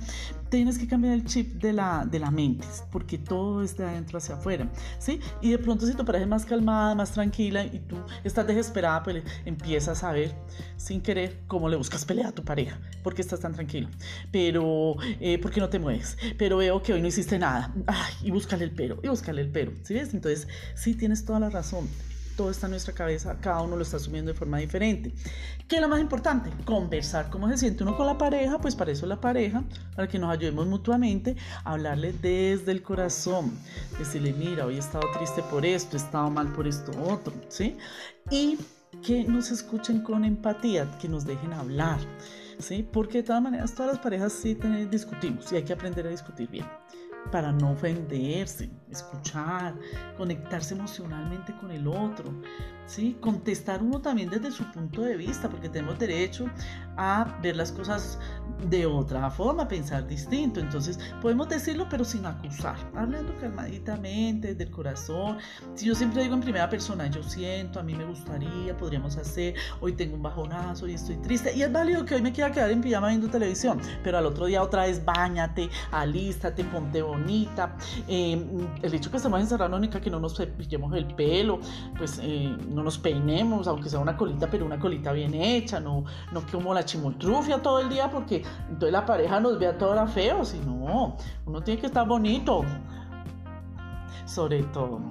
tienes 0.49 0.77
que 0.77 0.87
cambiar 0.87 1.13
el 1.13 1.25
chip 1.25 1.61
de 1.61 1.73
la, 1.73 2.05
de 2.09 2.19
la 2.19 2.31
mente, 2.31 2.67
porque 2.91 3.17
todo 3.17 3.61
es 3.61 3.77
de 3.77 3.85
adentro 3.85 4.17
hacia 4.17 4.35
afuera, 4.35 4.69
¿sí? 4.97 5.19
Y 5.41 5.51
de 5.51 5.57
pronto 5.59 5.85
si 5.85 5.93
tu 5.93 6.05
pareja 6.05 6.23
es 6.23 6.29
más 6.29 6.45
calmada, 6.45 6.95
más 6.95 7.11
tranquila 7.11 7.65
y 7.65 7.79
tú 7.79 7.97
estás 8.23 8.47
desesperada, 8.47 9.03
pues 9.03 9.23
empiezas 9.45 10.03
a 10.03 10.11
ver 10.11 10.33
sin 10.77 11.01
querer 11.01 11.39
cómo 11.47 11.69
le 11.69 11.75
buscas 11.75 12.05
pelea 12.05 12.29
a 12.29 12.31
tu 12.31 12.43
pareja, 12.43 12.79
porque 13.03 13.21
estás 13.21 13.39
tan 13.39 13.53
tranquilo, 13.53 13.89
pero 14.31 14.95
eh, 15.19 15.37
¿por 15.39 15.51
qué 15.51 15.59
no 15.59 15.69
te 15.69 15.79
mueves? 15.79 16.17
Pero 16.37 16.57
veo 16.57 16.81
que 16.81 16.93
hoy 16.93 17.01
no 17.01 17.07
hiciste 17.07 17.37
nada, 17.37 17.73
Ay, 17.87 18.13
y 18.23 18.31
búscale 18.31 18.63
el 18.63 18.71
pero, 18.71 18.99
y 19.03 19.07
búscale 19.07 19.41
el 19.41 19.49
pero, 19.49 19.73
¿sí 19.83 19.93
ves? 19.93 20.13
Entonces, 20.13 20.47
sí 20.75 20.95
tienes 20.95 21.25
toda 21.25 21.39
la 21.39 21.49
razón 21.49 21.87
todo 22.39 22.51
está 22.51 22.67
en 22.67 22.71
nuestra 22.71 22.93
cabeza, 22.93 23.35
cada 23.41 23.61
uno 23.61 23.75
lo 23.75 23.81
está 23.81 23.97
asumiendo 23.97 24.31
de 24.31 24.37
forma 24.37 24.59
diferente. 24.59 25.13
¿Qué 25.67 25.75
es 25.75 25.81
lo 25.81 25.89
más 25.89 25.99
importante? 25.99 26.49
Conversar 26.63 27.29
cómo 27.29 27.49
se 27.49 27.57
siente 27.57 27.83
uno 27.83 27.97
con 27.97 28.05
la 28.05 28.17
pareja, 28.17 28.59
pues 28.59 28.77
para 28.77 28.93
eso 28.93 29.05
la 29.07 29.19
pareja, 29.19 29.61
para 29.93 30.07
que 30.07 30.17
nos 30.17 30.31
ayudemos 30.31 30.65
mutuamente, 30.65 31.35
hablarle 31.65 32.13
desde 32.13 32.71
el 32.71 32.81
corazón, 32.81 33.51
decirle, 33.97 34.31
mira, 34.31 34.65
hoy 34.65 34.75
he 34.75 34.79
estado 34.79 35.03
triste 35.17 35.43
por 35.51 35.65
esto, 35.65 35.97
he 35.97 35.99
estado 35.99 36.29
mal 36.29 36.53
por 36.53 36.65
esto 36.65 36.93
otro, 37.03 37.33
¿sí? 37.49 37.75
Y 38.31 38.57
que 39.05 39.25
nos 39.25 39.51
escuchen 39.51 40.01
con 40.01 40.23
empatía, 40.23 40.89
que 40.97 41.09
nos 41.09 41.25
dejen 41.25 41.51
hablar, 41.51 41.99
¿sí? 42.57 42.87
Porque 42.89 43.17
de 43.17 43.23
todas 43.25 43.41
maneras 43.41 43.75
todas 43.75 43.91
las 43.91 43.99
parejas 43.99 44.31
sí 44.31 44.57
discutimos 44.89 45.51
y 45.51 45.57
hay 45.57 45.63
que 45.63 45.73
aprender 45.73 46.07
a 46.07 46.09
discutir 46.09 46.47
bien 46.47 46.65
para 47.31 47.51
no 47.51 47.71
ofenderse, 47.71 48.69
escuchar, 48.89 49.75
conectarse 50.17 50.73
emocionalmente 50.73 51.55
con 51.57 51.71
el 51.71 51.87
otro, 51.87 52.31
¿sí? 52.85 53.17
contestar 53.21 53.83
uno 53.83 54.01
también 54.01 54.29
desde 54.29 54.51
su 54.51 54.63
punto 54.71 55.03
de 55.03 55.15
vista, 55.15 55.47
porque 55.47 55.69
tenemos 55.69 55.99
derecho 55.99 56.49
a 56.97 57.37
ver 57.41 57.55
las 57.55 57.71
cosas 57.71 58.19
de 58.67 58.85
otra 58.85 59.29
forma, 59.29 59.67
pensar 59.67 60.07
distinto. 60.07 60.59
Entonces, 60.59 60.99
podemos 61.21 61.47
decirlo, 61.47 61.87
pero 61.89 62.03
sin 62.03 62.25
acusar, 62.25 62.75
hablando 62.95 63.33
calmaditamente, 63.39 64.49
desde 64.49 64.63
el 64.63 64.71
corazón. 64.71 65.37
Si 65.75 65.85
yo 65.85 65.95
siempre 65.95 66.23
digo 66.23 66.35
en 66.35 66.41
primera 66.41 66.69
persona, 66.69 67.07
yo 67.07 67.23
siento, 67.23 67.79
a 67.79 67.83
mí 67.83 67.93
me 67.93 68.05
gustaría, 68.05 68.75
podríamos 68.75 69.17
hacer, 69.17 69.53
hoy 69.81 69.93
tengo 69.93 70.15
un 70.15 70.23
bajonazo 70.23 70.87
y 70.87 70.95
estoy 70.95 71.17
triste, 71.17 71.55
y 71.55 71.61
es 71.61 71.71
válido 71.71 72.03
que 72.05 72.15
hoy 72.15 72.21
me 72.21 72.33
quiera 72.33 72.51
quedar 72.51 72.71
en 72.71 72.81
pijama 72.81 73.09
viendo 73.09 73.29
televisión, 73.29 73.79
pero 74.03 74.17
al 74.17 74.25
otro 74.25 74.47
día 74.47 74.61
otra 74.61 74.83
vez 74.83 75.03
bañate, 75.05 75.69
alístate, 75.91 76.63
ponte 76.65 77.01
bonita. 77.09 77.75
Eh, 78.07 78.45
el 78.81 78.93
hecho 78.93 79.11
que 79.11 79.17
estemos 79.17 79.39
encerrados 79.39 79.71
no 79.71 79.77
única 79.77 79.99
que 79.99 80.09
no 80.09 80.19
nos 80.19 80.39
pillemos 80.57 80.93
el 80.95 81.05
pelo, 81.05 81.59
pues 81.97 82.19
eh, 82.21 82.55
no 82.69 82.83
nos 82.83 82.97
peinemos, 82.97 83.67
aunque 83.67 83.89
sea 83.89 83.99
una 83.99 84.15
colita, 84.15 84.49
pero 84.49 84.65
una 84.65 84.79
colita 84.79 85.11
bien 85.11 85.33
hecha, 85.33 85.79
no, 85.79 86.03
no 86.31 86.41
como 86.51 86.73
la 86.73 86.85
chimoltrufia 86.85 87.61
todo 87.61 87.79
el 87.79 87.89
día, 87.89 88.09
porque 88.09 88.43
entonces 88.67 88.91
la 88.91 89.05
pareja 89.05 89.39
nos 89.39 89.57
vea 89.59 89.77
toda 89.77 90.07
feo, 90.07 90.45
si 90.45 90.59
no, 90.59 91.17
uno 91.45 91.61
tiene 91.61 91.79
que 91.79 91.87
estar 91.87 92.07
bonito, 92.07 92.63
sobre 94.25 94.63
todo. 94.63 95.01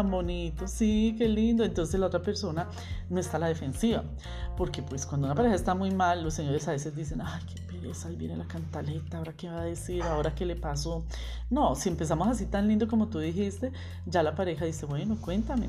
Tan 0.00 0.10
bonito, 0.10 0.66
sí, 0.66 1.14
qué 1.18 1.28
lindo. 1.28 1.62
Entonces 1.62 2.00
la 2.00 2.06
otra 2.06 2.22
persona 2.22 2.68
no 3.10 3.20
está 3.20 3.36
a 3.36 3.40
la 3.40 3.48
defensiva, 3.48 4.02
porque 4.56 4.82
pues 4.82 5.04
cuando 5.04 5.26
una 5.26 5.34
pareja 5.34 5.54
está 5.54 5.74
muy 5.74 5.90
mal, 5.90 6.24
los 6.24 6.32
señores 6.32 6.66
a 6.68 6.72
veces 6.72 6.96
dicen, 6.96 7.20
ay, 7.20 7.42
qué 7.46 7.60
pereza, 7.60 8.08
ahí 8.08 8.16
viene 8.16 8.34
la 8.36 8.46
cantaleta, 8.46 9.18
ahora 9.18 9.34
qué 9.34 9.50
va 9.50 9.60
a 9.60 9.64
decir, 9.64 10.02
ahora 10.02 10.34
qué 10.34 10.46
le 10.46 10.56
pasó. 10.56 11.04
No, 11.50 11.74
si 11.74 11.90
empezamos 11.90 12.28
así 12.28 12.46
tan 12.46 12.66
lindo 12.66 12.88
como 12.88 13.08
tú 13.08 13.18
dijiste, 13.18 13.72
ya 14.06 14.22
la 14.22 14.34
pareja 14.34 14.64
dice, 14.64 14.86
bueno, 14.86 15.18
cuéntame 15.20 15.68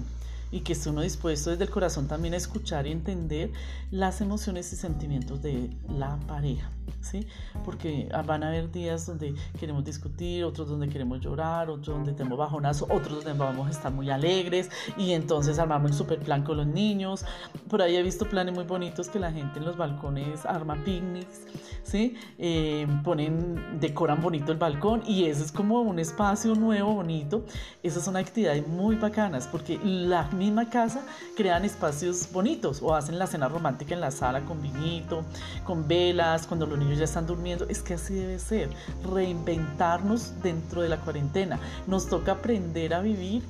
y 0.52 0.62
que 0.62 0.74
esté 0.74 0.90
uno 0.90 1.02
dispuesto 1.02 1.50
desde 1.50 1.64
el 1.64 1.70
corazón 1.70 2.08
también 2.08 2.34
a 2.34 2.38
escuchar 2.38 2.88
y 2.88 2.92
entender 2.92 3.52
las 3.90 4.22
emociones 4.22 4.72
y 4.74 4.76
sentimientos 4.76 5.42
de 5.42 5.70
la 5.88 6.20
pareja. 6.28 6.70
¿sí? 7.02 7.28
Porque 7.66 8.10
van 8.26 8.44
a 8.44 8.50
haber 8.50 8.72
días 8.72 9.06
donde 9.06 9.34
queremos 9.60 9.84
discutir, 9.84 10.44
otros 10.44 10.70
donde 10.70 10.90
queremos 10.90 11.20
llorar, 11.20 11.70
otros 11.70 11.98
donde 11.98 12.14
tenemos 12.14 12.38
bajonazo, 12.38 12.86
otros 12.90 13.24
donde 13.24 13.34
vamos 13.34 13.68
a 13.68 13.72
estar 13.72 13.92
muy 13.92 14.10
alegres 14.10 14.70
y 14.98 15.12
entonces 15.12 15.60
armamos 15.60 15.92
el 15.92 15.98
super 15.98 16.20
plan 16.20 16.44
con 16.44 16.58
los 16.58 16.68
niños. 16.68 17.26
Por 17.70 17.82
ahí 17.82 17.96
he 17.96 18.04
visto 18.04 18.28
planes 18.28 18.54
muy 18.54 18.64
bonitos 18.64 19.10
que 19.10 19.20
la 19.20 19.32
gente 19.32 19.60
en 19.60 19.66
los 19.66 19.78
balcones 19.78 20.46
arma 20.46 20.76
picnics, 20.84 21.42
¿sí? 21.84 22.16
Eh, 22.38 22.88
ponen, 23.04 23.80
decoran 23.80 24.22
bonito 24.22 24.52
el 24.52 24.58
balcón 24.58 25.04
y 25.06 25.26
ese 25.26 25.44
es 25.44 25.52
como 25.52 25.82
un 25.82 26.00
espacio 26.00 26.56
nuevo, 26.56 26.94
bonito. 26.96 27.46
Esas 27.84 28.06
son 28.06 28.16
actividades 28.16 28.68
muy 28.68 28.96
bacanas 28.96 29.48
porque 29.48 29.80
la 29.84 30.30
misma 30.42 30.70
casa 30.70 31.02
crean 31.36 31.64
espacios 31.64 32.30
bonitos 32.32 32.82
o 32.82 32.96
hacen 32.96 33.20
la 33.20 33.28
cena 33.28 33.48
romántica 33.48 33.94
en 33.94 34.02
la 34.02 34.12
sala 34.12 34.42
con 34.42 34.62
vinito, 34.62 35.24
con 35.66 35.88
velas, 35.88 36.48
cuando 36.48 36.66
los 36.66 36.78
niños 36.78 36.98
ya 36.98 37.06
están 37.06 37.28
durmiendo, 37.28 37.66
es 37.70 37.82
que 37.82 37.94
así 37.94 38.14
debe 38.14 38.40
ser, 38.40 38.70
reinventarnos 39.04 40.42
dentro 40.42 40.82
de 40.82 40.90
la 40.90 40.98
cuarentena. 40.98 41.60
Nos 41.88 42.08
toca 42.08 42.34
aprender 42.34 42.94
a 42.94 43.02
vivir 43.02 43.44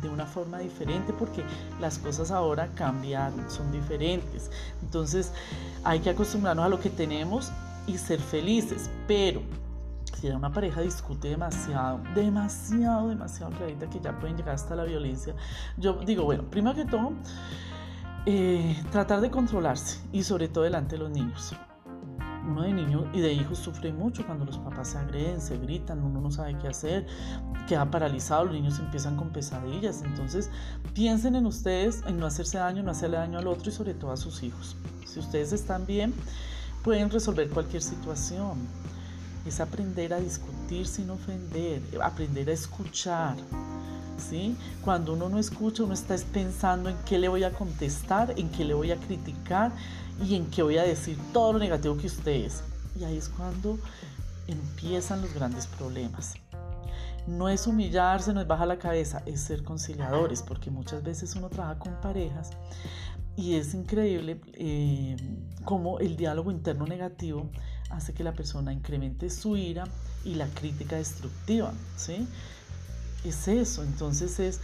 de 0.00 0.08
una 0.08 0.26
forma 0.26 0.60
diferente 0.60 1.12
porque 1.12 1.42
las 1.80 1.98
cosas 1.98 2.30
ahora 2.30 2.68
cambiaron, 2.74 3.50
son 3.50 3.72
diferentes. 3.72 4.50
Entonces 4.82 5.32
hay 5.84 6.00
que 6.00 6.10
acostumbrarnos 6.10 6.64
a 6.64 6.68
lo 6.68 6.80
que 6.80 6.90
tenemos 6.90 7.50
y 7.86 7.98
ser 7.98 8.20
felices, 8.20 8.88
pero 9.08 9.42
si 10.20 10.28
una 10.28 10.52
pareja 10.52 10.80
discute 10.80 11.28
demasiado, 11.28 12.00
demasiado, 12.14 13.08
demasiado 13.08 13.52
clarita 13.52 13.88
que 13.88 14.00
ya 14.00 14.18
pueden 14.18 14.36
llegar 14.36 14.54
hasta 14.54 14.74
la 14.74 14.84
violencia, 14.84 15.34
yo 15.76 15.94
digo, 16.04 16.24
bueno, 16.24 16.44
primero 16.50 16.74
que 16.74 16.84
todo, 16.84 17.12
eh, 18.26 18.76
tratar 18.90 19.20
de 19.20 19.30
controlarse 19.30 20.00
y 20.12 20.22
sobre 20.22 20.48
todo 20.48 20.64
delante 20.64 20.96
de 20.96 21.02
los 21.02 21.10
niños 21.10 21.54
uno 22.48 22.62
de 22.62 22.72
niños 22.72 23.04
y 23.12 23.20
de 23.20 23.32
hijos 23.32 23.58
sufre 23.58 23.92
mucho 23.92 24.24
cuando 24.24 24.44
los 24.44 24.58
papás 24.58 24.88
se 24.88 24.98
agreden, 24.98 25.40
se 25.40 25.58
gritan, 25.58 26.02
uno 26.02 26.20
no 26.20 26.30
sabe 26.30 26.56
qué 26.58 26.68
hacer, 26.68 27.06
queda 27.66 27.90
paralizado, 27.90 28.46
los 28.46 28.54
niños 28.54 28.78
empiezan 28.78 29.16
con 29.16 29.30
pesadillas. 29.30 30.02
Entonces, 30.02 30.50
piensen 30.94 31.36
en 31.36 31.46
ustedes, 31.46 32.02
en 32.06 32.18
no 32.18 32.26
hacerse 32.26 32.58
daño, 32.58 32.82
no 32.82 32.90
hacerle 32.90 33.18
daño 33.18 33.38
al 33.38 33.46
otro 33.46 33.68
y 33.68 33.72
sobre 33.72 33.94
todo 33.94 34.12
a 34.12 34.16
sus 34.16 34.42
hijos. 34.42 34.76
Si 35.06 35.20
ustedes 35.20 35.52
están 35.52 35.86
bien, 35.86 36.14
pueden 36.82 37.10
resolver 37.10 37.48
cualquier 37.50 37.82
situación. 37.82 38.58
Es 39.48 39.60
aprender 39.60 40.12
a 40.12 40.20
discutir 40.20 40.86
sin 40.86 41.08
ofender, 41.08 41.80
aprender 42.02 42.50
a 42.50 42.52
escuchar. 42.52 43.36
¿Sí? 44.18 44.56
Cuando 44.84 45.14
uno 45.14 45.28
no 45.28 45.38
escucha, 45.38 45.84
uno 45.84 45.94
está 45.94 46.16
pensando 46.32 46.90
en 46.90 46.96
qué 47.06 47.18
le 47.18 47.28
voy 47.28 47.44
a 47.44 47.52
contestar, 47.52 48.34
en 48.36 48.50
qué 48.50 48.64
le 48.64 48.74
voy 48.74 48.90
a 48.90 48.96
criticar 48.96 49.72
y 50.22 50.34
en 50.34 50.50
qué 50.50 50.62
voy 50.62 50.76
a 50.76 50.82
decir 50.82 51.16
todo 51.32 51.54
lo 51.54 51.60
negativo 51.60 51.96
que 51.96 52.08
usted 52.08 52.32
es. 52.32 52.62
Y 53.00 53.04
ahí 53.04 53.16
es 53.16 53.28
cuando 53.30 53.78
empiezan 54.48 55.22
los 55.22 55.32
grandes 55.32 55.66
problemas. 55.66 56.34
No 57.26 57.48
es 57.48 57.66
humillarse, 57.66 58.34
no 58.34 58.40
es 58.40 58.46
bajar 58.46 58.68
la 58.68 58.78
cabeza, 58.78 59.22
es 59.24 59.40
ser 59.40 59.62
conciliadores, 59.62 60.42
porque 60.42 60.70
muchas 60.70 61.02
veces 61.02 61.34
uno 61.36 61.48
trabaja 61.48 61.78
con 61.78 61.94
parejas 62.00 62.50
y 63.38 63.54
es 63.54 63.72
increíble 63.72 64.40
eh, 64.54 65.16
cómo 65.64 66.00
el 66.00 66.16
diálogo 66.16 66.50
interno 66.50 66.86
negativo 66.86 67.48
hace 67.90 68.12
que 68.12 68.24
la 68.24 68.32
persona 68.32 68.72
incremente 68.72 69.30
su 69.30 69.56
ira 69.56 69.84
y 70.24 70.34
la 70.34 70.46
crítica 70.46 70.96
destructiva, 70.96 71.72
¿sí? 71.96 72.26
Es 73.24 73.48
eso, 73.48 73.82
entonces 73.82 74.38
es 74.40 74.60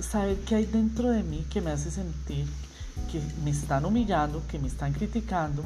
saber 0.00 0.36
qué 0.40 0.56
hay 0.56 0.66
dentro 0.66 1.10
de 1.10 1.22
mí 1.22 1.46
que 1.50 1.60
me 1.60 1.70
hace 1.70 1.90
sentir 1.90 2.46
que 3.10 3.20
me 3.44 3.50
están 3.50 3.84
humillando, 3.84 4.42
que 4.48 4.58
me 4.58 4.68
están 4.68 4.92
criticando 4.92 5.62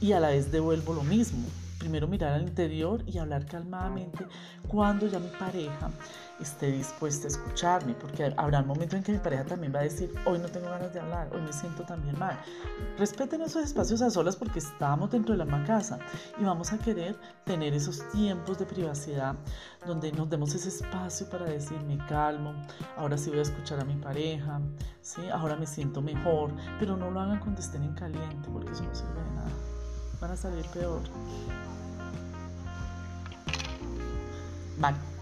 y 0.00 0.12
a 0.12 0.20
la 0.20 0.28
vez 0.28 0.50
devuelvo 0.50 0.94
lo 0.94 1.02
mismo 1.02 1.46
primero 1.80 2.06
mirar 2.06 2.34
al 2.34 2.42
interior 2.42 3.02
y 3.06 3.18
hablar 3.18 3.46
calmadamente 3.46 4.26
cuando 4.68 5.06
ya 5.06 5.18
mi 5.18 5.30
pareja 5.30 5.90
esté 6.40 6.70
dispuesta 6.70 7.26
a 7.26 7.30
escucharme, 7.30 7.94
porque 7.94 8.32
habrá 8.36 8.60
un 8.60 8.66
momento 8.66 8.96
en 8.96 9.02
que 9.02 9.12
mi 9.12 9.18
pareja 9.18 9.44
también 9.44 9.74
va 9.74 9.80
a 9.80 9.82
decir, 9.82 10.12
hoy 10.24 10.38
no 10.38 10.48
tengo 10.48 10.68
ganas 10.70 10.92
de 10.92 11.00
hablar, 11.00 11.28
hoy 11.32 11.42
me 11.42 11.52
siento 11.52 11.82
también 11.84 12.18
mal. 12.18 12.38
Respeten 12.98 13.42
esos 13.42 13.64
espacios 13.64 14.02
a 14.02 14.10
solas 14.10 14.36
porque 14.36 14.58
estamos 14.58 15.10
dentro 15.10 15.32
de 15.32 15.38
la 15.38 15.44
misma 15.44 15.64
casa 15.64 15.98
y 16.38 16.44
vamos 16.44 16.72
a 16.72 16.78
querer 16.78 17.16
tener 17.44 17.74
esos 17.74 18.08
tiempos 18.10 18.58
de 18.58 18.66
privacidad 18.66 19.34
donde 19.86 20.12
nos 20.12 20.28
demos 20.28 20.54
ese 20.54 20.68
espacio 20.68 21.28
para 21.28 21.46
decir, 21.46 21.80
me 21.82 21.98
calmo, 22.06 22.54
ahora 22.96 23.16
sí 23.18 23.30
voy 23.30 23.40
a 23.40 23.42
escuchar 23.42 23.80
a 23.80 23.84
mi 23.84 23.96
pareja, 23.96 24.60
¿sí? 25.02 25.28
ahora 25.28 25.56
me 25.56 25.66
siento 25.66 26.00
mejor, 26.02 26.52
pero 26.78 26.96
no 26.96 27.10
lo 27.10 27.20
hagan 27.20 27.38
cuando 27.40 27.60
estén 27.60 27.82
en 27.84 27.94
caliente 27.94 28.48
porque 28.52 28.72
eso 28.72 28.84
no 28.84 28.94
sirve 28.94 29.22
de 29.22 29.30
nada, 29.32 29.50
van 30.20 30.30
a 30.30 30.36
salir 30.36 30.64
peor. 30.66 31.00
Vale. 34.78 35.19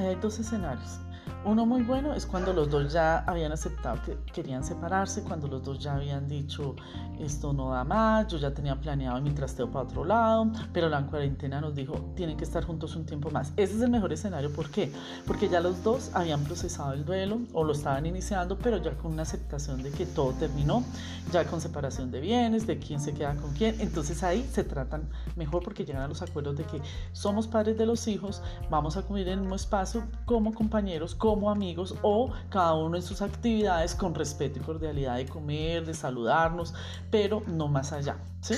Hay 0.00 0.14
dos 0.16 0.38
escenarios. 0.38 1.09
Uno 1.42 1.64
muy 1.64 1.82
bueno 1.82 2.12
es 2.12 2.26
cuando 2.26 2.52
los 2.52 2.68
dos 2.68 2.92
ya 2.92 3.20
habían 3.20 3.50
aceptado 3.50 4.02
que 4.02 4.18
querían 4.30 4.62
separarse, 4.62 5.22
cuando 5.22 5.48
los 5.48 5.64
dos 5.64 5.78
ya 5.78 5.94
habían 5.94 6.28
dicho 6.28 6.76
esto 7.18 7.54
no 7.54 7.70
da 7.70 7.82
más, 7.82 8.28
yo 8.28 8.36
ya 8.36 8.52
tenía 8.52 8.78
planeado 8.78 9.20
mi 9.22 9.30
trasteo 9.30 9.70
para 9.70 9.86
otro 9.86 10.04
lado, 10.04 10.50
pero 10.72 10.90
la 10.90 11.06
cuarentena 11.06 11.60
nos 11.60 11.74
dijo 11.74 12.12
tienen 12.14 12.36
que 12.36 12.44
estar 12.44 12.64
juntos 12.64 12.94
un 12.94 13.06
tiempo 13.06 13.30
más. 13.30 13.54
Ese 13.56 13.74
es 13.74 13.80
el 13.80 13.90
mejor 13.90 14.12
escenario, 14.12 14.52
¿por 14.52 14.70
qué? 14.70 14.92
Porque 15.26 15.48
ya 15.48 15.60
los 15.60 15.82
dos 15.82 16.10
habían 16.12 16.44
procesado 16.44 16.92
el 16.92 17.06
duelo 17.06 17.40
o 17.54 17.64
lo 17.64 17.72
estaban 17.72 18.04
iniciando, 18.04 18.58
pero 18.58 18.76
ya 18.76 18.92
con 18.98 19.12
una 19.12 19.22
aceptación 19.22 19.82
de 19.82 19.92
que 19.92 20.04
todo 20.04 20.32
terminó, 20.32 20.84
ya 21.32 21.46
con 21.46 21.62
separación 21.62 22.10
de 22.10 22.20
bienes, 22.20 22.66
de 22.66 22.78
quién 22.78 23.00
se 23.00 23.14
queda 23.14 23.34
con 23.36 23.54
quién, 23.54 23.80
entonces 23.80 24.22
ahí 24.22 24.46
se 24.52 24.62
tratan 24.62 25.08
mejor 25.36 25.62
porque 25.62 25.86
llegan 25.86 26.02
a 26.02 26.08
los 26.08 26.20
acuerdos 26.20 26.58
de 26.58 26.64
que 26.64 26.82
somos 27.12 27.46
padres 27.46 27.78
de 27.78 27.86
los 27.86 28.08
hijos, 28.08 28.42
vamos 28.68 28.98
a 28.98 29.02
convivir 29.02 29.28
en 29.28 29.40
mismo 29.40 29.56
espacio 29.56 30.04
como 30.26 30.52
compañeros, 30.52 31.14
como 31.14 31.29
amigos 31.50 31.94
o 32.02 32.32
cada 32.48 32.74
uno 32.74 32.96
en 32.96 33.02
sus 33.02 33.22
actividades 33.22 33.94
con 33.94 34.14
respeto 34.14 34.58
y 34.58 34.62
cordialidad 34.62 35.16
de 35.16 35.26
comer, 35.26 35.86
de 35.86 35.94
saludarnos, 35.94 36.74
pero 37.10 37.42
no 37.46 37.68
más 37.68 37.92
allá. 37.92 38.18
¿sí? 38.40 38.54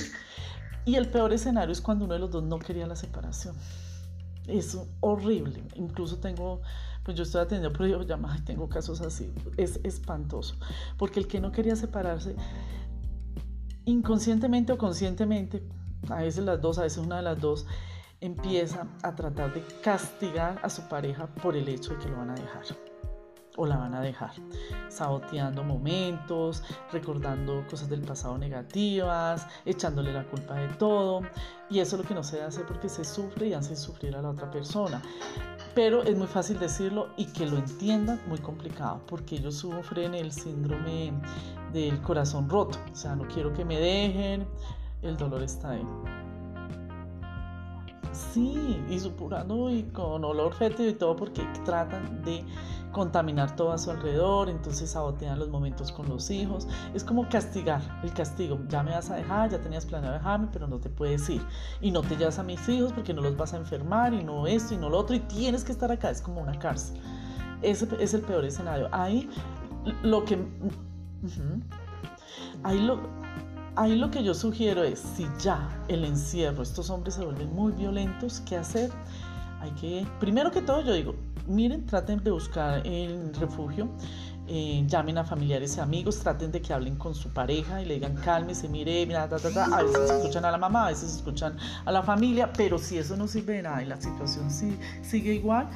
Y 0.85 0.95
el 0.95 1.09
peor 1.09 1.33
escenario 1.33 1.71
es 1.71 1.81
cuando 1.81 2.05
uno 2.05 2.13
de 2.15 2.19
los 2.19 2.31
dos 2.31 2.43
no 2.43 2.59
quería 2.59 2.87
la 2.87 2.95
separación. 2.95 3.55
Es 4.47 4.77
horrible. 4.99 5.63
Incluso 5.75 6.17
tengo, 6.17 6.61
pues 7.03 7.15
yo 7.15 7.23
estoy 7.23 7.41
atendiendo 7.41 7.77
por 7.77 7.87
llamadas 8.05 8.39
y 8.39 8.43
tengo 8.43 8.67
casos 8.67 9.01
así. 9.01 9.33
Es 9.55 9.79
espantoso. 9.83 10.55
Porque 10.97 11.19
el 11.19 11.27
que 11.27 11.39
no 11.39 11.51
quería 11.51 11.75
separarse, 11.75 12.35
inconscientemente 13.85 14.73
o 14.73 14.77
conscientemente, 14.77 15.63
a 16.09 16.21
veces 16.21 16.43
las 16.43 16.61
dos, 16.61 16.77
a 16.77 16.83
veces 16.83 16.97
una 16.97 17.17
de 17.17 17.23
las 17.23 17.39
dos, 17.39 17.65
empieza 18.23 18.87
a 19.01 19.13
tratar 19.13 19.53
de 19.53 19.61
castigar 19.83 20.57
a 20.63 20.69
su 20.69 20.81
pareja 20.87 21.27
por 21.27 21.57
el 21.57 21.67
hecho 21.67 21.91
de 21.93 21.99
que 21.99 22.09
lo 22.09 22.17
van 22.17 22.29
a 22.29 22.35
dejar 22.35 22.63
o 23.55 23.67
la 23.67 23.77
van 23.77 23.93
a 23.93 24.01
dejar, 24.01 24.31
saboteando 24.89 25.63
momentos, 25.63 26.63
recordando 26.91 27.63
cosas 27.69 27.87
del 27.87 28.01
pasado 28.01 28.35
negativas, 28.37 29.45
echándole 29.63 30.11
la 30.11 30.23
culpa 30.23 30.55
de 30.55 30.69
todo. 30.69 31.21
Y 31.69 31.79
eso 31.79 31.95
es 31.95 32.01
lo 32.01 32.07
que 32.07 32.15
no 32.15 32.23
se 32.23 32.41
hace 32.41 32.61
porque 32.61 32.89
se 32.89 33.03
sufre 33.03 33.49
y 33.49 33.53
hace 33.53 33.75
sufrir 33.75 34.15
a 34.15 34.23
la 34.23 34.29
otra 34.29 34.49
persona. 34.49 35.03
Pero 35.75 36.01
es 36.01 36.17
muy 36.17 36.27
fácil 36.27 36.57
decirlo 36.57 37.09
y 37.15 37.25
que 37.27 37.45
lo 37.45 37.57
entiendan, 37.57 38.19
muy 38.27 38.39
complicado, 38.39 39.01
porque 39.05 39.35
ellos 39.35 39.55
sufren 39.55 40.15
el 40.15 40.31
síndrome 40.31 41.13
del 41.73 42.01
corazón 42.01 42.49
roto. 42.49 42.79
O 42.91 42.95
sea, 42.95 43.15
no 43.15 43.27
quiero 43.27 43.53
que 43.53 43.65
me 43.65 43.79
dejen, 43.79 44.47
el 45.03 45.15
dolor 45.17 45.43
está 45.43 45.71
ahí. 45.71 45.85
Sí, 48.13 48.79
y 48.89 48.99
supurando 48.99 49.71
y 49.71 49.83
con 49.83 50.23
olor 50.23 50.53
fétido 50.53 50.87
y 50.87 50.93
todo 50.93 51.15
porque 51.15 51.43
tratan 51.65 52.23
de 52.23 52.45
contaminar 52.91 53.55
todo 53.55 53.71
a 53.71 53.77
su 53.79 53.89
alrededor, 53.89 54.49
entonces 54.49 54.91
sabotean 54.91 55.39
los 55.39 55.49
momentos 55.49 55.91
con 55.91 56.07
los 56.07 56.29
hijos. 56.29 56.67
Es 56.93 57.03
como 57.03 57.27
castigar, 57.27 57.81
el 58.03 58.13
castigo. 58.13 58.59
Ya 58.69 58.83
me 58.83 58.91
vas 58.91 59.09
a 59.09 59.15
dejar, 59.15 59.49
ya 59.49 59.59
tenías 59.59 59.85
planeado 59.85 60.13
dejarme, 60.13 60.47
pero 60.53 60.67
no 60.67 60.77
te 60.77 60.89
puedes 60.89 61.27
ir. 61.27 61.41
Y 61.81 61.89
no 61.89 62.01
te 62.01 62.15
llevas 62.15 62.37
a 62.37 62.43
mis 62.43 62.69
hijos 62.69 62.93
porque 62.93 63.13
no 63.13 63.21
los 63.21 63.35
vas 63.35 63.53
a 63.53 63.57
enfermar 63.57 64.13
y 64.13 64.23
no 64.23 64.45
esto 64.45 64.75
y 64.75 64.77
no 64.77 64.89
lo 64.89 64.99
otro 64.99 65.15
y 65.15 65.19
tienes 65.19 65.63
que 65.63 65.71
estar 65.71 65.91
acá. 65.91 66.11
Es 66.11 66.21
como 66.21 66.39
una 66.39 66.57
cárcel. 66.59 67.01
Ese 67.63 67.87
es 67.99 68.13
el 68.13 68.21
peor 68.21 68.45
escenario. 68.45 68.87
Ahí 68.91 69.27
lo 70.03 70.23
que... 70.23 70.37
Ahí 72.63 72.79
lo, 72.79 73.01
Ahí 73.75 73.95
lo 73.95 74.11
que 74.11 74.23
yo 74.23 74.35
sugiero 74.35 74.83
es, 74.83 74.99
si 74.99 75.25
ya 75.39 75.83
el 75.87 76.05
encierro, 76.05 76.61
estos 76.61 76.91
hombres 76.91 77.15
se 77.15 77.25
vuelven 77.25 77.51
muy 77.55 77.71
violentos, 77.71 78.43
¿qué 78.47 78.55
hacer? 78.55 78.91
Hay 79.61 79.71
que, 79.71 80.05
primero 80.19 80.51
que 80.51 80.61
todo, 80.61 80.81
yo 80.81 80.93
digo, 80.93 81.15
miren, 81.47 81.83
traten 81.87 82.23
de 82.23 82.29
buscar 82.29 82.85
el 82.85 83.33
refugio, 83.33 83.89
eh, 84.47 84.83
llamen 84.87 85.17
a 85.17 85.23
familiares 85.23 85.77
y 85.77 85.79
amigos, 85.79 86.19
traten 86.19 86.51
de 86.51 86.61
que 86.61 86.73
hablen 86.73 86.95
con 86.95 87.15
su 87.15 87.29
pareja 87.29 87.81
y 87.81 87.85
le 87.85 87.95
digan 87.95 88.15
cálmese, 88.15 88.67
mire, 88.67 89.05
mira, 89.05 89.27
ta, 89.29 89.37
ta, 89.37 89.51
ta. 89.51 89.65
a 89.65 89.83
veces 89.83 90.09
escuchan 90.09 90.43
a 90.45 90.51
la 90.51 90.57
mamá, 90.57 90.87
a 90.87 90.89
veces 90.89 91.15
escuchan 91.15 91.57
a 91.85 91.91
la 91.91 92.03
familia, 92.03 92.51
pero 92.51 92.77
si 92.77 92.97
eso 92.97 93.15
no 93.15 93.27
sirve 93.27 93.53
de 93.53 93.61
nada 93.63 93.81
y 93.81 93.85
la 93.85 93.99
situación 94.01 94.49
sigue 94.49 95.33
igual, 95.33 95.69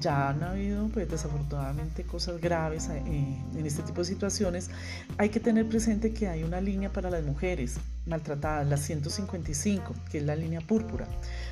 ya 0.00 0.30
han 0.30 0.42
habido 0.42 0.88
pues 0.88 1.08
desafortunadamente 1.08 2.04
cosas 2.04 2.40
graves 2.40 2.88
eh, 2.88 3.02
en 3.06 3.66
este 3.66 3.82
tipo 3.82 4.00
de 4.00 4.06
situaciones, 4.06 4.70
hay 5.18 5.28
que 5.28 5.40
tener 5.40 5.68
presente 5.68 6.12
que 6.12 6.28
hay 6.28 6.42
una 6.42 6.60
línea 6.60 6.92
para 6.92 7.10
las 7.10 7.24
mujeres 7.24 7.78
maltratadas, 8.06 8.66
la 8.66 8.76
155, 8.76 9.94
que 10.10 10.18
es 10.18 10.24
la 10.24 10.36
línea 10.36 10.60
púrpura, 10.60 11.06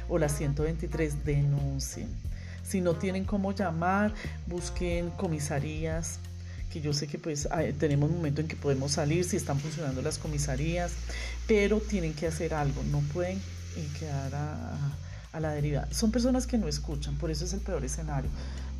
o 0.08 0.18
la 0.18 0.28
123, 0.28 1.24
denuncien. 1.24 2.08
Si 2.62 2.80
no 2.80 2.94
tienen 2.94 3.24
cómo 3.24 3.52
llamar, 3.52 4.14
busquen 4.46 5.10
comisarías, 5.10 6.20
que 6.74 6.80
yo 6.80 6.92
sé 6.92 7.06
que 7.06 7.18
pues 7.18 7.48
tenemos 7.78 8.10
un 8.10 8.16
momento 8.16 8.40
en 8.40 8.48
que 8.48 8.56
podemos 8.56 8.90
salir 8.92 9.24
si 9.24 9.36
están 9.36 9.60
funcionando 9.60 10.02
las 10.02 10.18
comisarías, 10.18 10.92
pero 11.46 11.78
tienen 11.78 12.12
que 12.12 12.26
hacer 12.26 12.52
algo, 12.52 12.82
no 12.90 13.00
pueden 13.12 13.40
quedar 13.98 14.34
a 14.34 14.76
a 15.34 15.40
la 15.40 15.50
deriva. 15.50 15.86
Son 15.90 16.10
personas 16.10 16.46
que 16.46 16.56
no 16.56 16.68
escuchan, 16.68 17.16
por 17.16 17.30
eso 17.30 17.44
es 17.44 17.52
el 17.52 17.60
peor 17.60 17.84
escenario, 17.84 18.30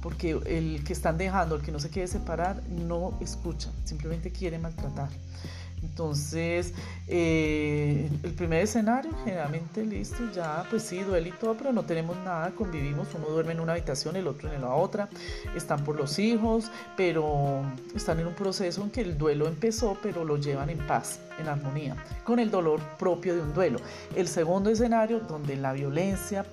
porque 0.01 0.39
el 0.47 0.85
que 0.85 0.93
están 0.93 1.19
dejando, 1.19 1.57
el 1.57 1.63
que 1.63 1.73
no 1.73 1.81
se 1.81 1.91
quiere 1.91 2.07
separar, 2.07 2.63
no 2.69 3.19
escucha, 3.21 3.71
simplemente 3.85 4.31
quiere 4.31 4.59
maltratar. 4.59 5.09
Entonces, 5.85 6.73
eh, 7.07 8.11
el 8.23 8.33
primer 8.33 8.63
escenario, 8.63 9.13
generalmente 9.25 9.85
listo, 9.85 10.17
ya 10.35 10.65
pues 10.71 10.83
sí, 10.83 11.01
duele 11.01 11.29
y 11.29 11.33
todo, 11.33 11.55
pero 11.55 11.73
no 11.73 11.85
tenemos 11.85 12.17
nada, 12.25 12.51
convivimos, 12.53 13.09
uno 13.15 13.27
duerme 13.27 13.53
en 13.53 13.61
una 13.61 13.73
habitación, 13.73 14.17
el 14.17 14.27
otro 14.27 14.51
en 14.51 14.63
la 14.63 14.75
otra, 14.75 15.09
están 15.55 15.85
por 15.85 15.97
los 15.97 16.19
hijos, 16.19 16.71
pero 16.97 17.63
están 17.95 18.19
en 18.21 18.27
un 18.27 18.35
proceso 18.35 18.83
en 18.83 18.91
que 18.91 19.03
el 19.03 19.19
duelo 19.19 19.47
empezó, 19.47 19.97
pero 20.03 20.25
lo 20.25 20.39
llevan 20.39 20.71
en 20.71 20.79
paz, 20.79 21.21
en 21.39 21.49
armonía, 21.49 21.97
con 22.25 22.39
el 22.39 22.51
dolor 22.51 22.81
propio 22.99 23.35
de 23.35 23.43
un 23.43 23.53
duelo. 23.53 23.79
El 24.17 24.27
segundo 24.27 24.71
escenario, 24.71 25.21
donde 25.21 25.57
la 25.57 25.75
violencia 25.75 26.47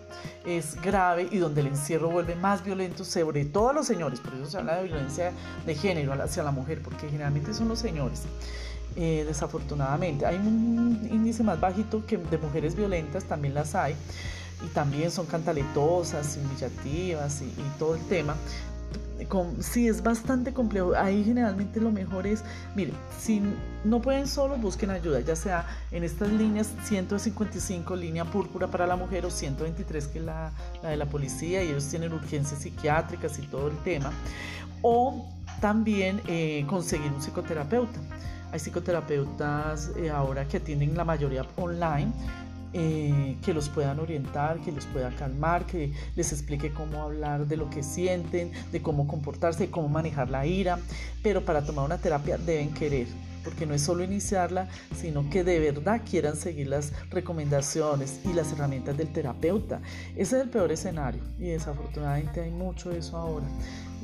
es 0.45 0.79
grave 0.81 1.29
y 1.31 1.37
donde 1.37 1.61
el 1.61 1.67
encierro 1.67 2.09
vuelve 2.09 2.35
más 2.35 2.63
violento, 2.63 3.05
sobre 3.05 3.45
todo 3.45 3.69
a 3.69 3.73
los 3.73 3.87
señores, 3.87 4.19
por 4.19 4.33
eso 4.33 4.45
se 4.45 4.57
habla 4.57 4.75
de 4.75 4.83
violencia 4.83 5.31
de 5.65 5.75
género 5.75 6.11
hacia 6.13 6.43
la 6.43 6.51
mujer, 6.51 6.81
porque 6.83 7.07
generalmente 7.07 7.53
son 7.53 7.69
los 7.69 7.79
señores. 7.79 8.23
Eh, 8.97 9.23
desafortunadamente. 9.25 10.25
Hay 10.25 10.36
un 10.36 11.08
índice 11.10 11.43
más 11.43 11.60
bajito 11.62 12.06
que 12.06 12.17
de 12.17 12.38
mujeres 12.38 12.75
violentas, 12.75 13.23
también 13.23 13.54
las 13.54 13.73
hay, 13.73 13.95
y 14.65 14.67
también 14.73 15.12
son 15.12 15.25
cantaletosas, 15.27 16.38
humillativas 16.38 17.41
y, 17.41 17.45
y 17.45 17.71
todo 17.80 17.95
el 17.95 18.01
tema. 18.08 18.36
Con, 19.30 19.63
sí, 19.63 19.88
es 19.88 20.04
bastante 20.04 20.51
complejo. 20.51 20.93
Ahí 20.95 21.23
generalmente 21.23 21.80
lo 21.80 21.89
mejor 21.91 22.27
es, 22.27 22.43
miren, 22.75 22.93
si 23.17 23.41
no 23.86 24.01
pueden 24.01 24.27
solo, 24.27 24.58
busquen 24.58 24.89
ayuda, 24.89 25.21
ya 25.21 25.38
sea 25.38 25.65
en 25.91 26.04
estas 26.04 26.30
líneas 26.30 26.69
155, 26.84 27.95
línea 27.95 28.25
púrpura 28.25 28.67
para 28.67 28.86
la 28.88 28.97
mujer, 28.97 29.25
o 29.25 29.32
123, 29.32 30.08
que 30.08 30.19
es 30.19 30.25
la, 30.25 30.51
de 30.84 30.97
la 30.97 31.06
policía, 31.06 31.63
y 31.63 31.69
ellos 31.69 31.88
tienen 31.88 32.12
urgencias 32.12 32.62
psiquiátricas 32.62 33.39
y 33.39 33.43
todo 33.43 33.69
el 33.69 33.77
tema, 33.84 34.12
o 34.82 35.30
también 35.62 36.19
eh, 36.27 36.65
conseguir 36.67 37.10
un 37.12 37.21
psicoterapeuta. 37.21 37.99
Hay 38.51 38.59
psicoterapeutas 38.59 39.91
eh, 39.97 40.09
ahora 40.09 40.47
que 40.47 40.57
atienden 40.57 40.95
la 40.95 41.05
mayoría 41.05 41.45
online, 41.55 42.11
eh, 42.73 43.37
que 43.43 43.53
los 43.53 43.69
puedan 43.69 43.99
orientar, 43.99 44.59
que 44.61 44.71
los 44.71 44.85
pueda 44.85 45.09
calmar, 45.11 45.65
que 45.65 45.93
les 46.15 46.31
explique 46.31 46.73
cómo 46.73 47.03
hablar 47.03 47.47
de 47.47 47.57
lo 47.57 47.69
que 47.69 47.83
sienten, 47.83 48.51
de 48.71 48.81
cómo 48.81 49.07
comportarse, 49.07 49.65
de 49.65 49.71
cómo 49.71 49.87
manejar 49.87 50.29
la 50.29 50.45
ira. 50.45 50.79
Pero 51.23 51.43
para 51.43 51.65
tomar 51.65 51.85
una 51.85 51.97
terapia 51.97 52.37
deben 52.37 52.73
querer, 52.73 53.07
porque 53.43 53.65
no 53.65 53.73
es 53.73 53.81
solo 53.81 54.03
iniciarla, 54.03 54.67
sino 54.95 55.29
que 55.29 55.43
de 55.43 55.59
verdad 55.59 56.01
quieran 56.09 56.35
seguir 56.35 56.67
las 56.67 56.91
recomendaciones 57.09 58.19
y 58.25 58.33
las 58.33 58.51
herramientas 58.51 58.97
del 58.97 59.13
terapeuta. 59.13 59.81
Ese 60.15 60.37
es 60.37 60.43
el 60.43 60.49
peor 60.49 60.71
escenario 60.71 61.23
y 61.39 61.47
desafortunadamente 61.47 62.41
hay 62.41 62.51
mucho 62.51 62.89
de 62.89 62.99
eso 62.99 63.15
ahora. 63.17 63.45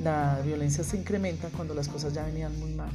La 0.02 0.40
violencia 0.46 0.84
se 0.84 0.98
incrementa 0.98 1.50
cuando 1.50 1.74
las 1.74 1.88
cosas 1.88 2.14
ya 2.14 2.24
venían 2.24 2.58
muy 2.60 2.74
mal. 2.74 2.92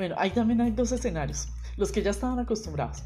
Bueno, 0.00 0.14
ahí 0.16 0.30
también 0.30 0.62
hay 0.62 0.70
dos 0.70 0.92
escenarios. 0.92 1.48
Los 1.76 1.92
que 1.92 2.02
ya 2.02 2.10
estaban 2.10 2.38
acostumbrados, 2.38 3.04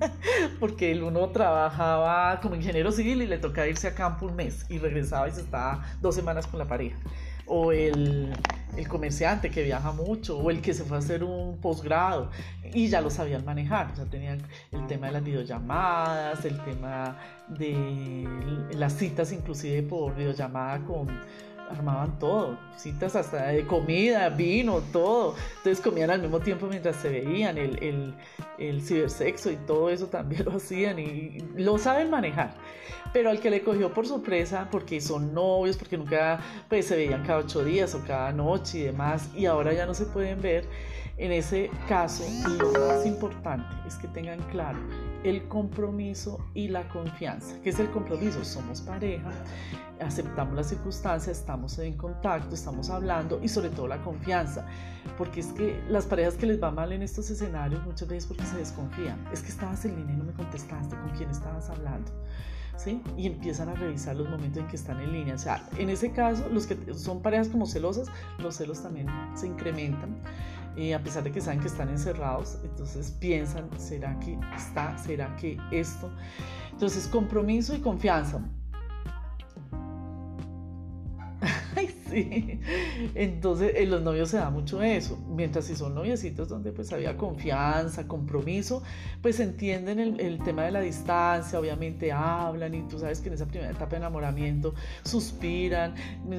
porque 0.60 0.90
el 0.90 1.04
uno 1.04 1.28
trabajaba 1.30 2.40
como 2.40 2.56
ingeniero 2.56 2.90
civil 2.90 3.22
y 3.22 3.28
le 3.28 3.38
tocaba 3.38 3.68
irse 3.68 3.86
a 3.86 3.94
campo 3.94 4.26
un 4.26 4.34
mes 4.34 4.66
y 4.68 4.78
regresaba 4.78 5.28
y 5.28 5.32
se 5.32 5.40
estaba 5.40 5.84
dos 6.00 6.16
semanas 6.16 6.48
con 6.48 6.58
la 6.58 6.66
pareja. 6.66 6.96
O 7.54 7.70
el 7.70 8.32
el 8.76 8.88
comerciante 8.88 9.50
que 9.50 9.62
viaja 9.62 9.92
mucho 9.92 10.38
o 10.38 10.50
el 10.50 10.62
que 10.62 10.72
se 10.72 10.84
fue 10.84 10.96
a 10.96 11.00
hacer 11.00 11.22
un 11.22 11.58
posgrado 11.58 12.30
y 12.72 12.88
ya 12.88 13.00
lo 13.00 13.10
sabían 13.10 13.44
manejar, 13.44 13.94
ya 13.94 14.04
tenían 14.06 14.40
el 14.70 14.86
tema 14.86 15.08
de 15.08 15.12
las 15.12 15.24
videollamadas, 15.24 16.44
el 16.44 16.58
tema 16.64 17.18
de 17.48 18.26
las 18.74 18.94
citas 18.94 19.32
inclusive 19.32 19.82
por 19.82 20.14
videollamada 20.14 20.80
con 20.84 21.08
armaban 21.72 22.18
todo, 22.18 22.58
citas 22.76 23.16
hasta 23.16 23.48
de 23.48 23.66
comida, 23.66 24.28
vino, 24.28 24.80
todo. 24.92 25.34
Entonces 25.58 25.80
comían 25.82 26.10
al 26.10 26.20
mismo 26.20 26.40
tiempo 26.40 26.66
mientras 26.66 26.96
se 26.96 27.08
veían, 27.08 27.58
el, 27.58 27.82
el, 27.82 28.14
el 28.58 28.82
cibersexo 28.82 29.50
y 29.50 29.56
todo 29.56 29.90
eso 29.90 30.06
también 30.06 30.44
lo 30.46 30.52
hacían 30.52 30.98
y 30.98 31.38
lo 31.56 31.78
saben 31.78 32.10
manejar. 32.10 32.54
Pero 33.12 33.30
al 33.30 33.40
que 33.40 33.50
le 33.50 33.62
cogió 33.62 33.92
por 33.92 34.06
sorpresa, 34.06 34.68
porque 34.70 35.00
son 35.00 35.34
novios, 35.34 35.76
porque 35.76 35.98
nunca 35.98 36.40
pues, 36.68 36.86
se 36.86 36.96
veían 36.96 37.24
cada 37.24 37.40
ocho 37.40 37.62
días 37.62 37.94
o 37.94 38.02
cada 38.06 38.32
noche 38.32 38.78
y 38.78 38.82
demás, 38.84 39.28
y 39.34 39.46
ahora 39.46 39.72
ya 39.72 39.84
no 39.84 39.94
se 39.94 40.06
pueden 40.06 40.40
ver, 40.40 40.66
en 41.16 41.32
ese 41.32 41.70
caso 41.88 42.24
lo 42.58 42.72
más 42.72 43.06
importante 43.06 43.74
es 43.86 43.96
que 43.96 44.08
tengan 44.08 44.40
claro 44.50 44.78
el 45.24 45.46
compromiso 45.48 46.38
y 46.54 46.68
la 46.68 46.88
confianza. 46.88 47.56
¿Qué 47.62 47.70
es 47.70 47.78
el 47.78 47.90
compromiso? 47.90 48.44
Somos 48.44 48.80
pareja, 48.80 49.30
aceptamos 50.00 50.54
las 50.54 50.68
circunstancias, 50.68 51.38
estamos 51.38 51.78
en 51.78 51.96
contacto, 51.96 52.54
estamos 52.54 52.90
hablando 52.90 53.38
y 53.42 53.48
sobre 53.48 53.70
todo 53.70 53.88
la 53.88 54.02
confianza. 54.02 54.66
Porque 55.16 55.40
es 55.40 55.48
que 55.48 55.80
las 55.88 56.06
parejas 56.06 56.34
que 56.34 56.46
les 56.46 56.62
va 56.62 56.70
mal 56.70 56.92
en 56.92 57.02
estos 57.02 57.30
escenarios 57.30 57.84
muchas 57.84 58.08
veces 58.08 58.26
porque 58.26 58.44
se 58.44 58.56
desconfían. 58.56 59.24
Es 59.32 59.42
que 59.42 59.48
estabas 59.48 59.84
en 59.84 59.96
línea 59.96 60.14
y 60.14 60.18
no 60.18 60.24
me 60.24 60.32
contestaste 60.32 60.96
con 60.96 61.10
quién 61.10 61.30
estabas 61.30 61.70
hablando. 61.70 62.10
¿Sí? 62.76 63.00
Y 63.16 63.26
empiezan 63.26 63.68
a 63.68 63.74
revisar 63.74 64.16
los 64.16 64.28
momentos 64.28 64.62
en 64.62 64.68
que 64.68 64.76
están 64.76 65.00
en 65.00 65.12
línea. 65.12 65.34
O 65.34 65.38
sea, 65.38 65.68
en 65.78 65.90
ese 65.90 66.10
caso, 66.10 66.48
los 66.50 66.66
que 66.66 66.94
son 66.94 67.22
parejas 67.22 67.48
como 67.48 67.66
celosas, 67.66 68.08
los 68.38 68.56
celos 68.56 68.82
también 68.82 69.06
se 69.34 69.46
incrementan 69.46 70.16
a 70.94 70.98
pesar 71.02 71.22
de 71.22 71.30
que 71.30 71.40
saben 71.40 71.60
que 71.60 71.66
están 71.66 71.90
encerrados, 71.90 72.58
entonces 72.64 73.10
piensan, 73.20 73.68
¿será 73.78 74.18
que 74.20 74.38
está? 74.56 74.96
¿Será 74.96 75.36
que 75.36 75.58
esto? 75.70 76.10
Entonces, 76.72 77.06
compromiso 77.06 77.74
y 77.76 77.80
confianza. 77.80 78.40
Entonces, 83.14 83.72
en 83.76 83.90
los 83.90 84.02
novios 84.02 84.30
se 84.30 84.36
da 84.36 84.50
mucho 84.50 84.82
eso. 84.82 85.18
Mientras 85.28 85.66
si 85.66 85.76
son 85.76 85.94
noviecitos 85.94 86.48
donde 86.48 86.72
pues 86.72 86.92
había 86.92 87.16
confianza, 87.16 88.06
compromiso, 88.06 88.82
pues 89.20 89.40
entienden 89.40 89.98
el, 89.98 90.20
el, 90.20 90.42
tema 90.42 90.64
de 90.64 90.72
la 90.72 90.80
distancia, 90.80 91.58
obviamente 91.58 92.12
hablan 92.12 92.74
y 92.74 92.82
tú 92.88 92.98
sabes 92.98 93.20
que 93.20 93.28
en 93.28 93.34
esa 93.34 93.46
primera 93.46 93.70
etapa 93.70 93.90
de 93.90 93.96
enamoramiento 93.96 94.74
suspiran, 95.04 95.94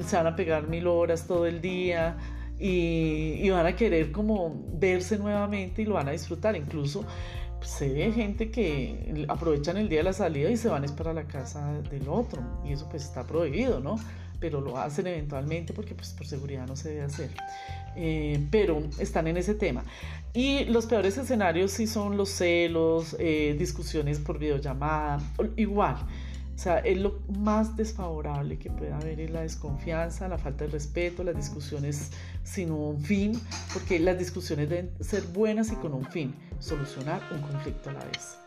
se 0.06 0.16
van 0.16 0.26
a 0.26 0.36
pegar 0.36 0.68
mil 0.68 0.86
horas 0.86 1.26
todo 1.26 1.46
el 1.46 1.60
día 1.60 2.16
y, 2.58 3.50
van 3.50 3.66
a 3.66 3.76
querer 3.76 4.12
como 4.12 4.54
verse 4.74 5.18
nuevamente 5.18 5.82
y 5.82 5.84
lo 5.84 5.94
van 5.94 6.08
a 6.08 6.12
disfrutar. 6.12 6.56
Incluso 6.56 7.04
pues, 7.58 7.70
se 7.70 7.92
ve 7.92 8.12
gente 8.12 8.50
que 8.50 9.26
aprovechan 9.28 9.76
el 9.76 9.88
día 9.88 10.00
de 10.00 10.04
la 10.04 10.12
salida 10.12 10.50
y 10.50 10.56
se 10.56 10.68
van 10.68 10.82
a 10.82 10.86
esperar 10.86 11.12
a 11.12 11.22
la 11.22 11.28
casa 11.28 11.72
del 11.90 12.08
otro 12.08 12.42
y 12.64 12.72
eso 12.72 12.88
pues 12.88 13.04
está 13.04 13.26
prohibido, 13.26 13.80
¿no? 13.80 13.96
Pero 14.40 14.60
lo 14.60 14.78
hacen 14.78 15.06
eventualmente 15.06 15.72
porque 15.72 15.94
pues 15.94 16.10
por 16.10 16.26
seguridad 16.26 16.66
no 16.66 16.76
se 16.76 16.90
debe 16.90 17.02
hacer. 17.02 17.30
Eh, 17.96 18.44
pero 18.50 18.82
están 18.98 19.26
en 19.26 19.36
ese 19.36 19.54
tema. 19.54 19.84
Y 20.32 20.64
los 20.64 20.86
peores 20.86 21.16
escenarios 21.16 21.70
sí 21.70 21.86
son 21.86 22.16
los 22.16 22.28
celos, 22.28 23.16
eh, 23.18 23.54
discusiones 23.58 24.18
por 24.18 24.38
videollamada, 24.38 25.20
igual. 25.56 25.96
O 26.54 26.58
sea, 26.58 26.78
es 26.78 26.98
lo 26.98 27.20
más 27.40 27.76
desfavorable 27.76 28.58
que 28.58 28.70
puede 28.70 28.92
haber 28.92 29.20
es 29.20 29.30
la 29.30 29.40
desconfianza, 29.40 30.28
la 30.28 30.38
falta 30.38 30.64
de 30.64 30.70
respeto, 30.70 31.24
las 31.24 31.36
discusiones 31.36 32.12
sin 32.44 32.70
un 32.70 33.00
fin, 33.00 33.40
porque 33.72 33.98
las 33.98 34.18
discusiones 34.18 34.68
deben 34.68 34.90
ser 35.00 35.22
buenas 35.22 35.72
y 35.72 35.76
con 35.76 35.92
un 35.94 36.04
fin, 36.04 36.34
solucionar 36.60 37.20
un 37.32 37.40
conflicto 37.40 37.90
a 37.90 37.94
la 37.94 38.04
vez. 38.04 38.38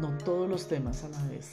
No 0.00 0.18
todos 0.18 0.48
los 0.48 0.66
temas 0.66 1.04
a 1.04 1.08
la 1.08 1.22
vez. 1.28 1.52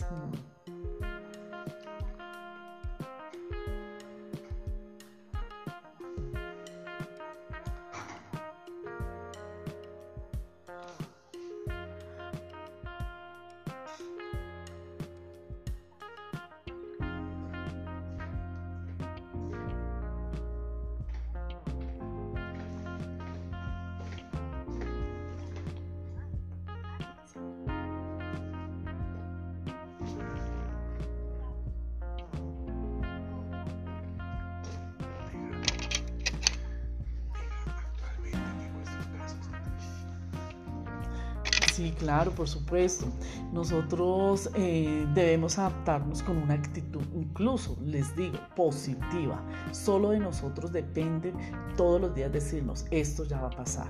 Sí, 41.74 41.92
claro, 41.98 42.30
por 42.30 42.48
supuesto. 42.48 43.08
Nosotros 43.52 44.48
eh, 44.54 45.08
debemos 45.16 45.58
adaptarnos 45.58 46.22
con 46.22 46.38
una 46.38 46.54
actitud, 46.54 47.02
incluso 47.16 47.76
les 47.84 48.16
digo, 48.16 48.38
positiva. 48.56 49.44
Solo 49.72 50.12
de 50.12 50.20
nosotros 50.20 50.72
depende 50.72 51.34
todos 51.76 52.00
los 52.00 52.14
días 52.14 52.32
decirnos, 52.32 52.86
esto 52.92 53.24
ya 53.24 53.42
va 53.42 53.48
a 53.48 53.56
pasar. 53.58 53.88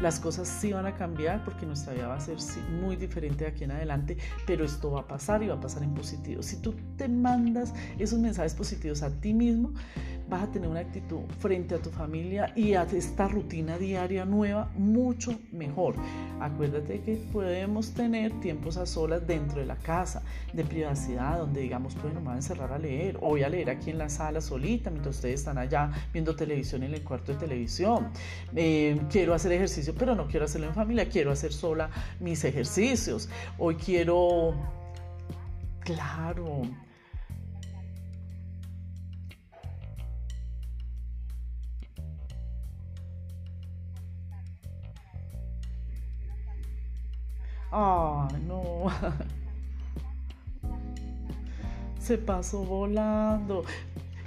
Las 0.00 0.18
cosas 0.18 0.48
sí 0.48 0.72
van 0.72 0.86
a 0.86 0.94
cambiar 0.94 1.44
porque 1.44 1.66
nuestra 1.66 1.92
vida 1.92 2.08
va 2.08 2.16
a 2.16 2.20
ser 2.20 2.38
muy 2.80 2.96
diferente 2.96 3.44
de 3.44 3.50
aquí 3.50 3.64
en 3.64 3.72
adelante, 3.72 4.16
pero 4.46 4.64
esto 4.64 4.90
va 4.92 5.00
a 5.00 5.06
pasar 5.06 5.42
y 5.42 5.48
va 5.48 5.56
a 5.56 5.60
pasar 5.60 5.82
en 5.82 5.92
positivo. 5.92 6.42
Si 6.42 6.56
tú 6.62 6.74
te 6.96 7.06
mandas 7.06 7.74
esos 7.98 8.18
mensajes 8.18 8.54
positivos 8.54 9.02
a 9.02 9.10
ti 9.10 9.34
mismo, 9.34 9.74
vas 10.28 10.42
a 10.42 10.50
tener 10.50 10.68
una 10.68 10.80
actitud 10.80 11.20
frente 11.38 11.74
a 11.74 11.78
tu 11.78 11.90
familia 11.90 12.52
y 12.56 12.74
a 12.74 12.82
esta 12.82 13.28
rutina 13.28 13.78
diaria 13.78 14.24
nueva 14.24 14.70
mucho 14.76 15.38
mejor. 15.52 15.94
Acuérdate 16.40 17.00
que 17.00 17.16
podemos 17.32 17.92
tener 17.92 18.32
tiempos 18.40 18.76
a 18.76 18.86
solas 18.86 19.26
dentro 19.26 19.60
de 19.60 19.66
la 19.66 19.76
casa, 19.76 20.22
de 20.52 20.64
privacidad, 20.64 21.38
donde 21.38 21.60
digamos, 21.60 21.94
bueno, 22.02 22.20
me 22.20 22.26
voy 22.26 22.34
a 22.34 22.36
encerrar 22.36 22.72
a 22.72 22.78
leer, 22.78 23.16
o 23.18 23.28
voy 23.28 23.42
a 23.42 23.48
leer 23.48 23.70
aquí 23.70 23.90
en 23.90 23.98
la 23.98 24.08
sala 24.08 24.40
solita, 24.40 24.90
mientras 24.90 25.16
ustedes 25.16 25.40
están 25.40 25.58
allá 25.58 25.90
viendo 26.12 26.34
televisión 26.34 26.82
en 26.82 26.94
el 26.94 27.02
cuarto 27.02 27.32
de 27.32 27.38
televisión. 27.38 28.08
Eh, 28.54 29.00
quiero 29.10 29.34
hacer 29.34 29.52
ejercicio, 29.52 29.94
pero 29.96 30.14
no 30.14 30.26
quiero 30.26 30.46
hacerlo 30.46 30.66
en 30.68 30.74
familia, 30.74 31.08
quiero 31.08 31.30
hacer 31.30 31.52
sola 31.52 31.90
mis 32.20 32.44
ejercicios. 32.44 33.28
Hoy 33.58 33.76
quiero, 33.76 34.54
claro, 35.80 36.62
Ay, 47.78 48.42
no. 48.48 48.86
Se 52.00 52.16
pasó 52.16 52.64
volando. 52.64 53.64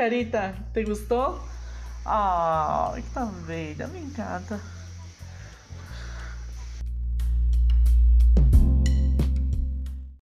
Hola 0.10 0.16
Clarita, 0.18 0.54
¿te 0.74 0.84
gustó? 0.86 1.40
Ay, 2.04 3.04
tan 3.14 3.46
bella, 3.46 3.86
me 3.86 4.00
encanta. 4.00 4.60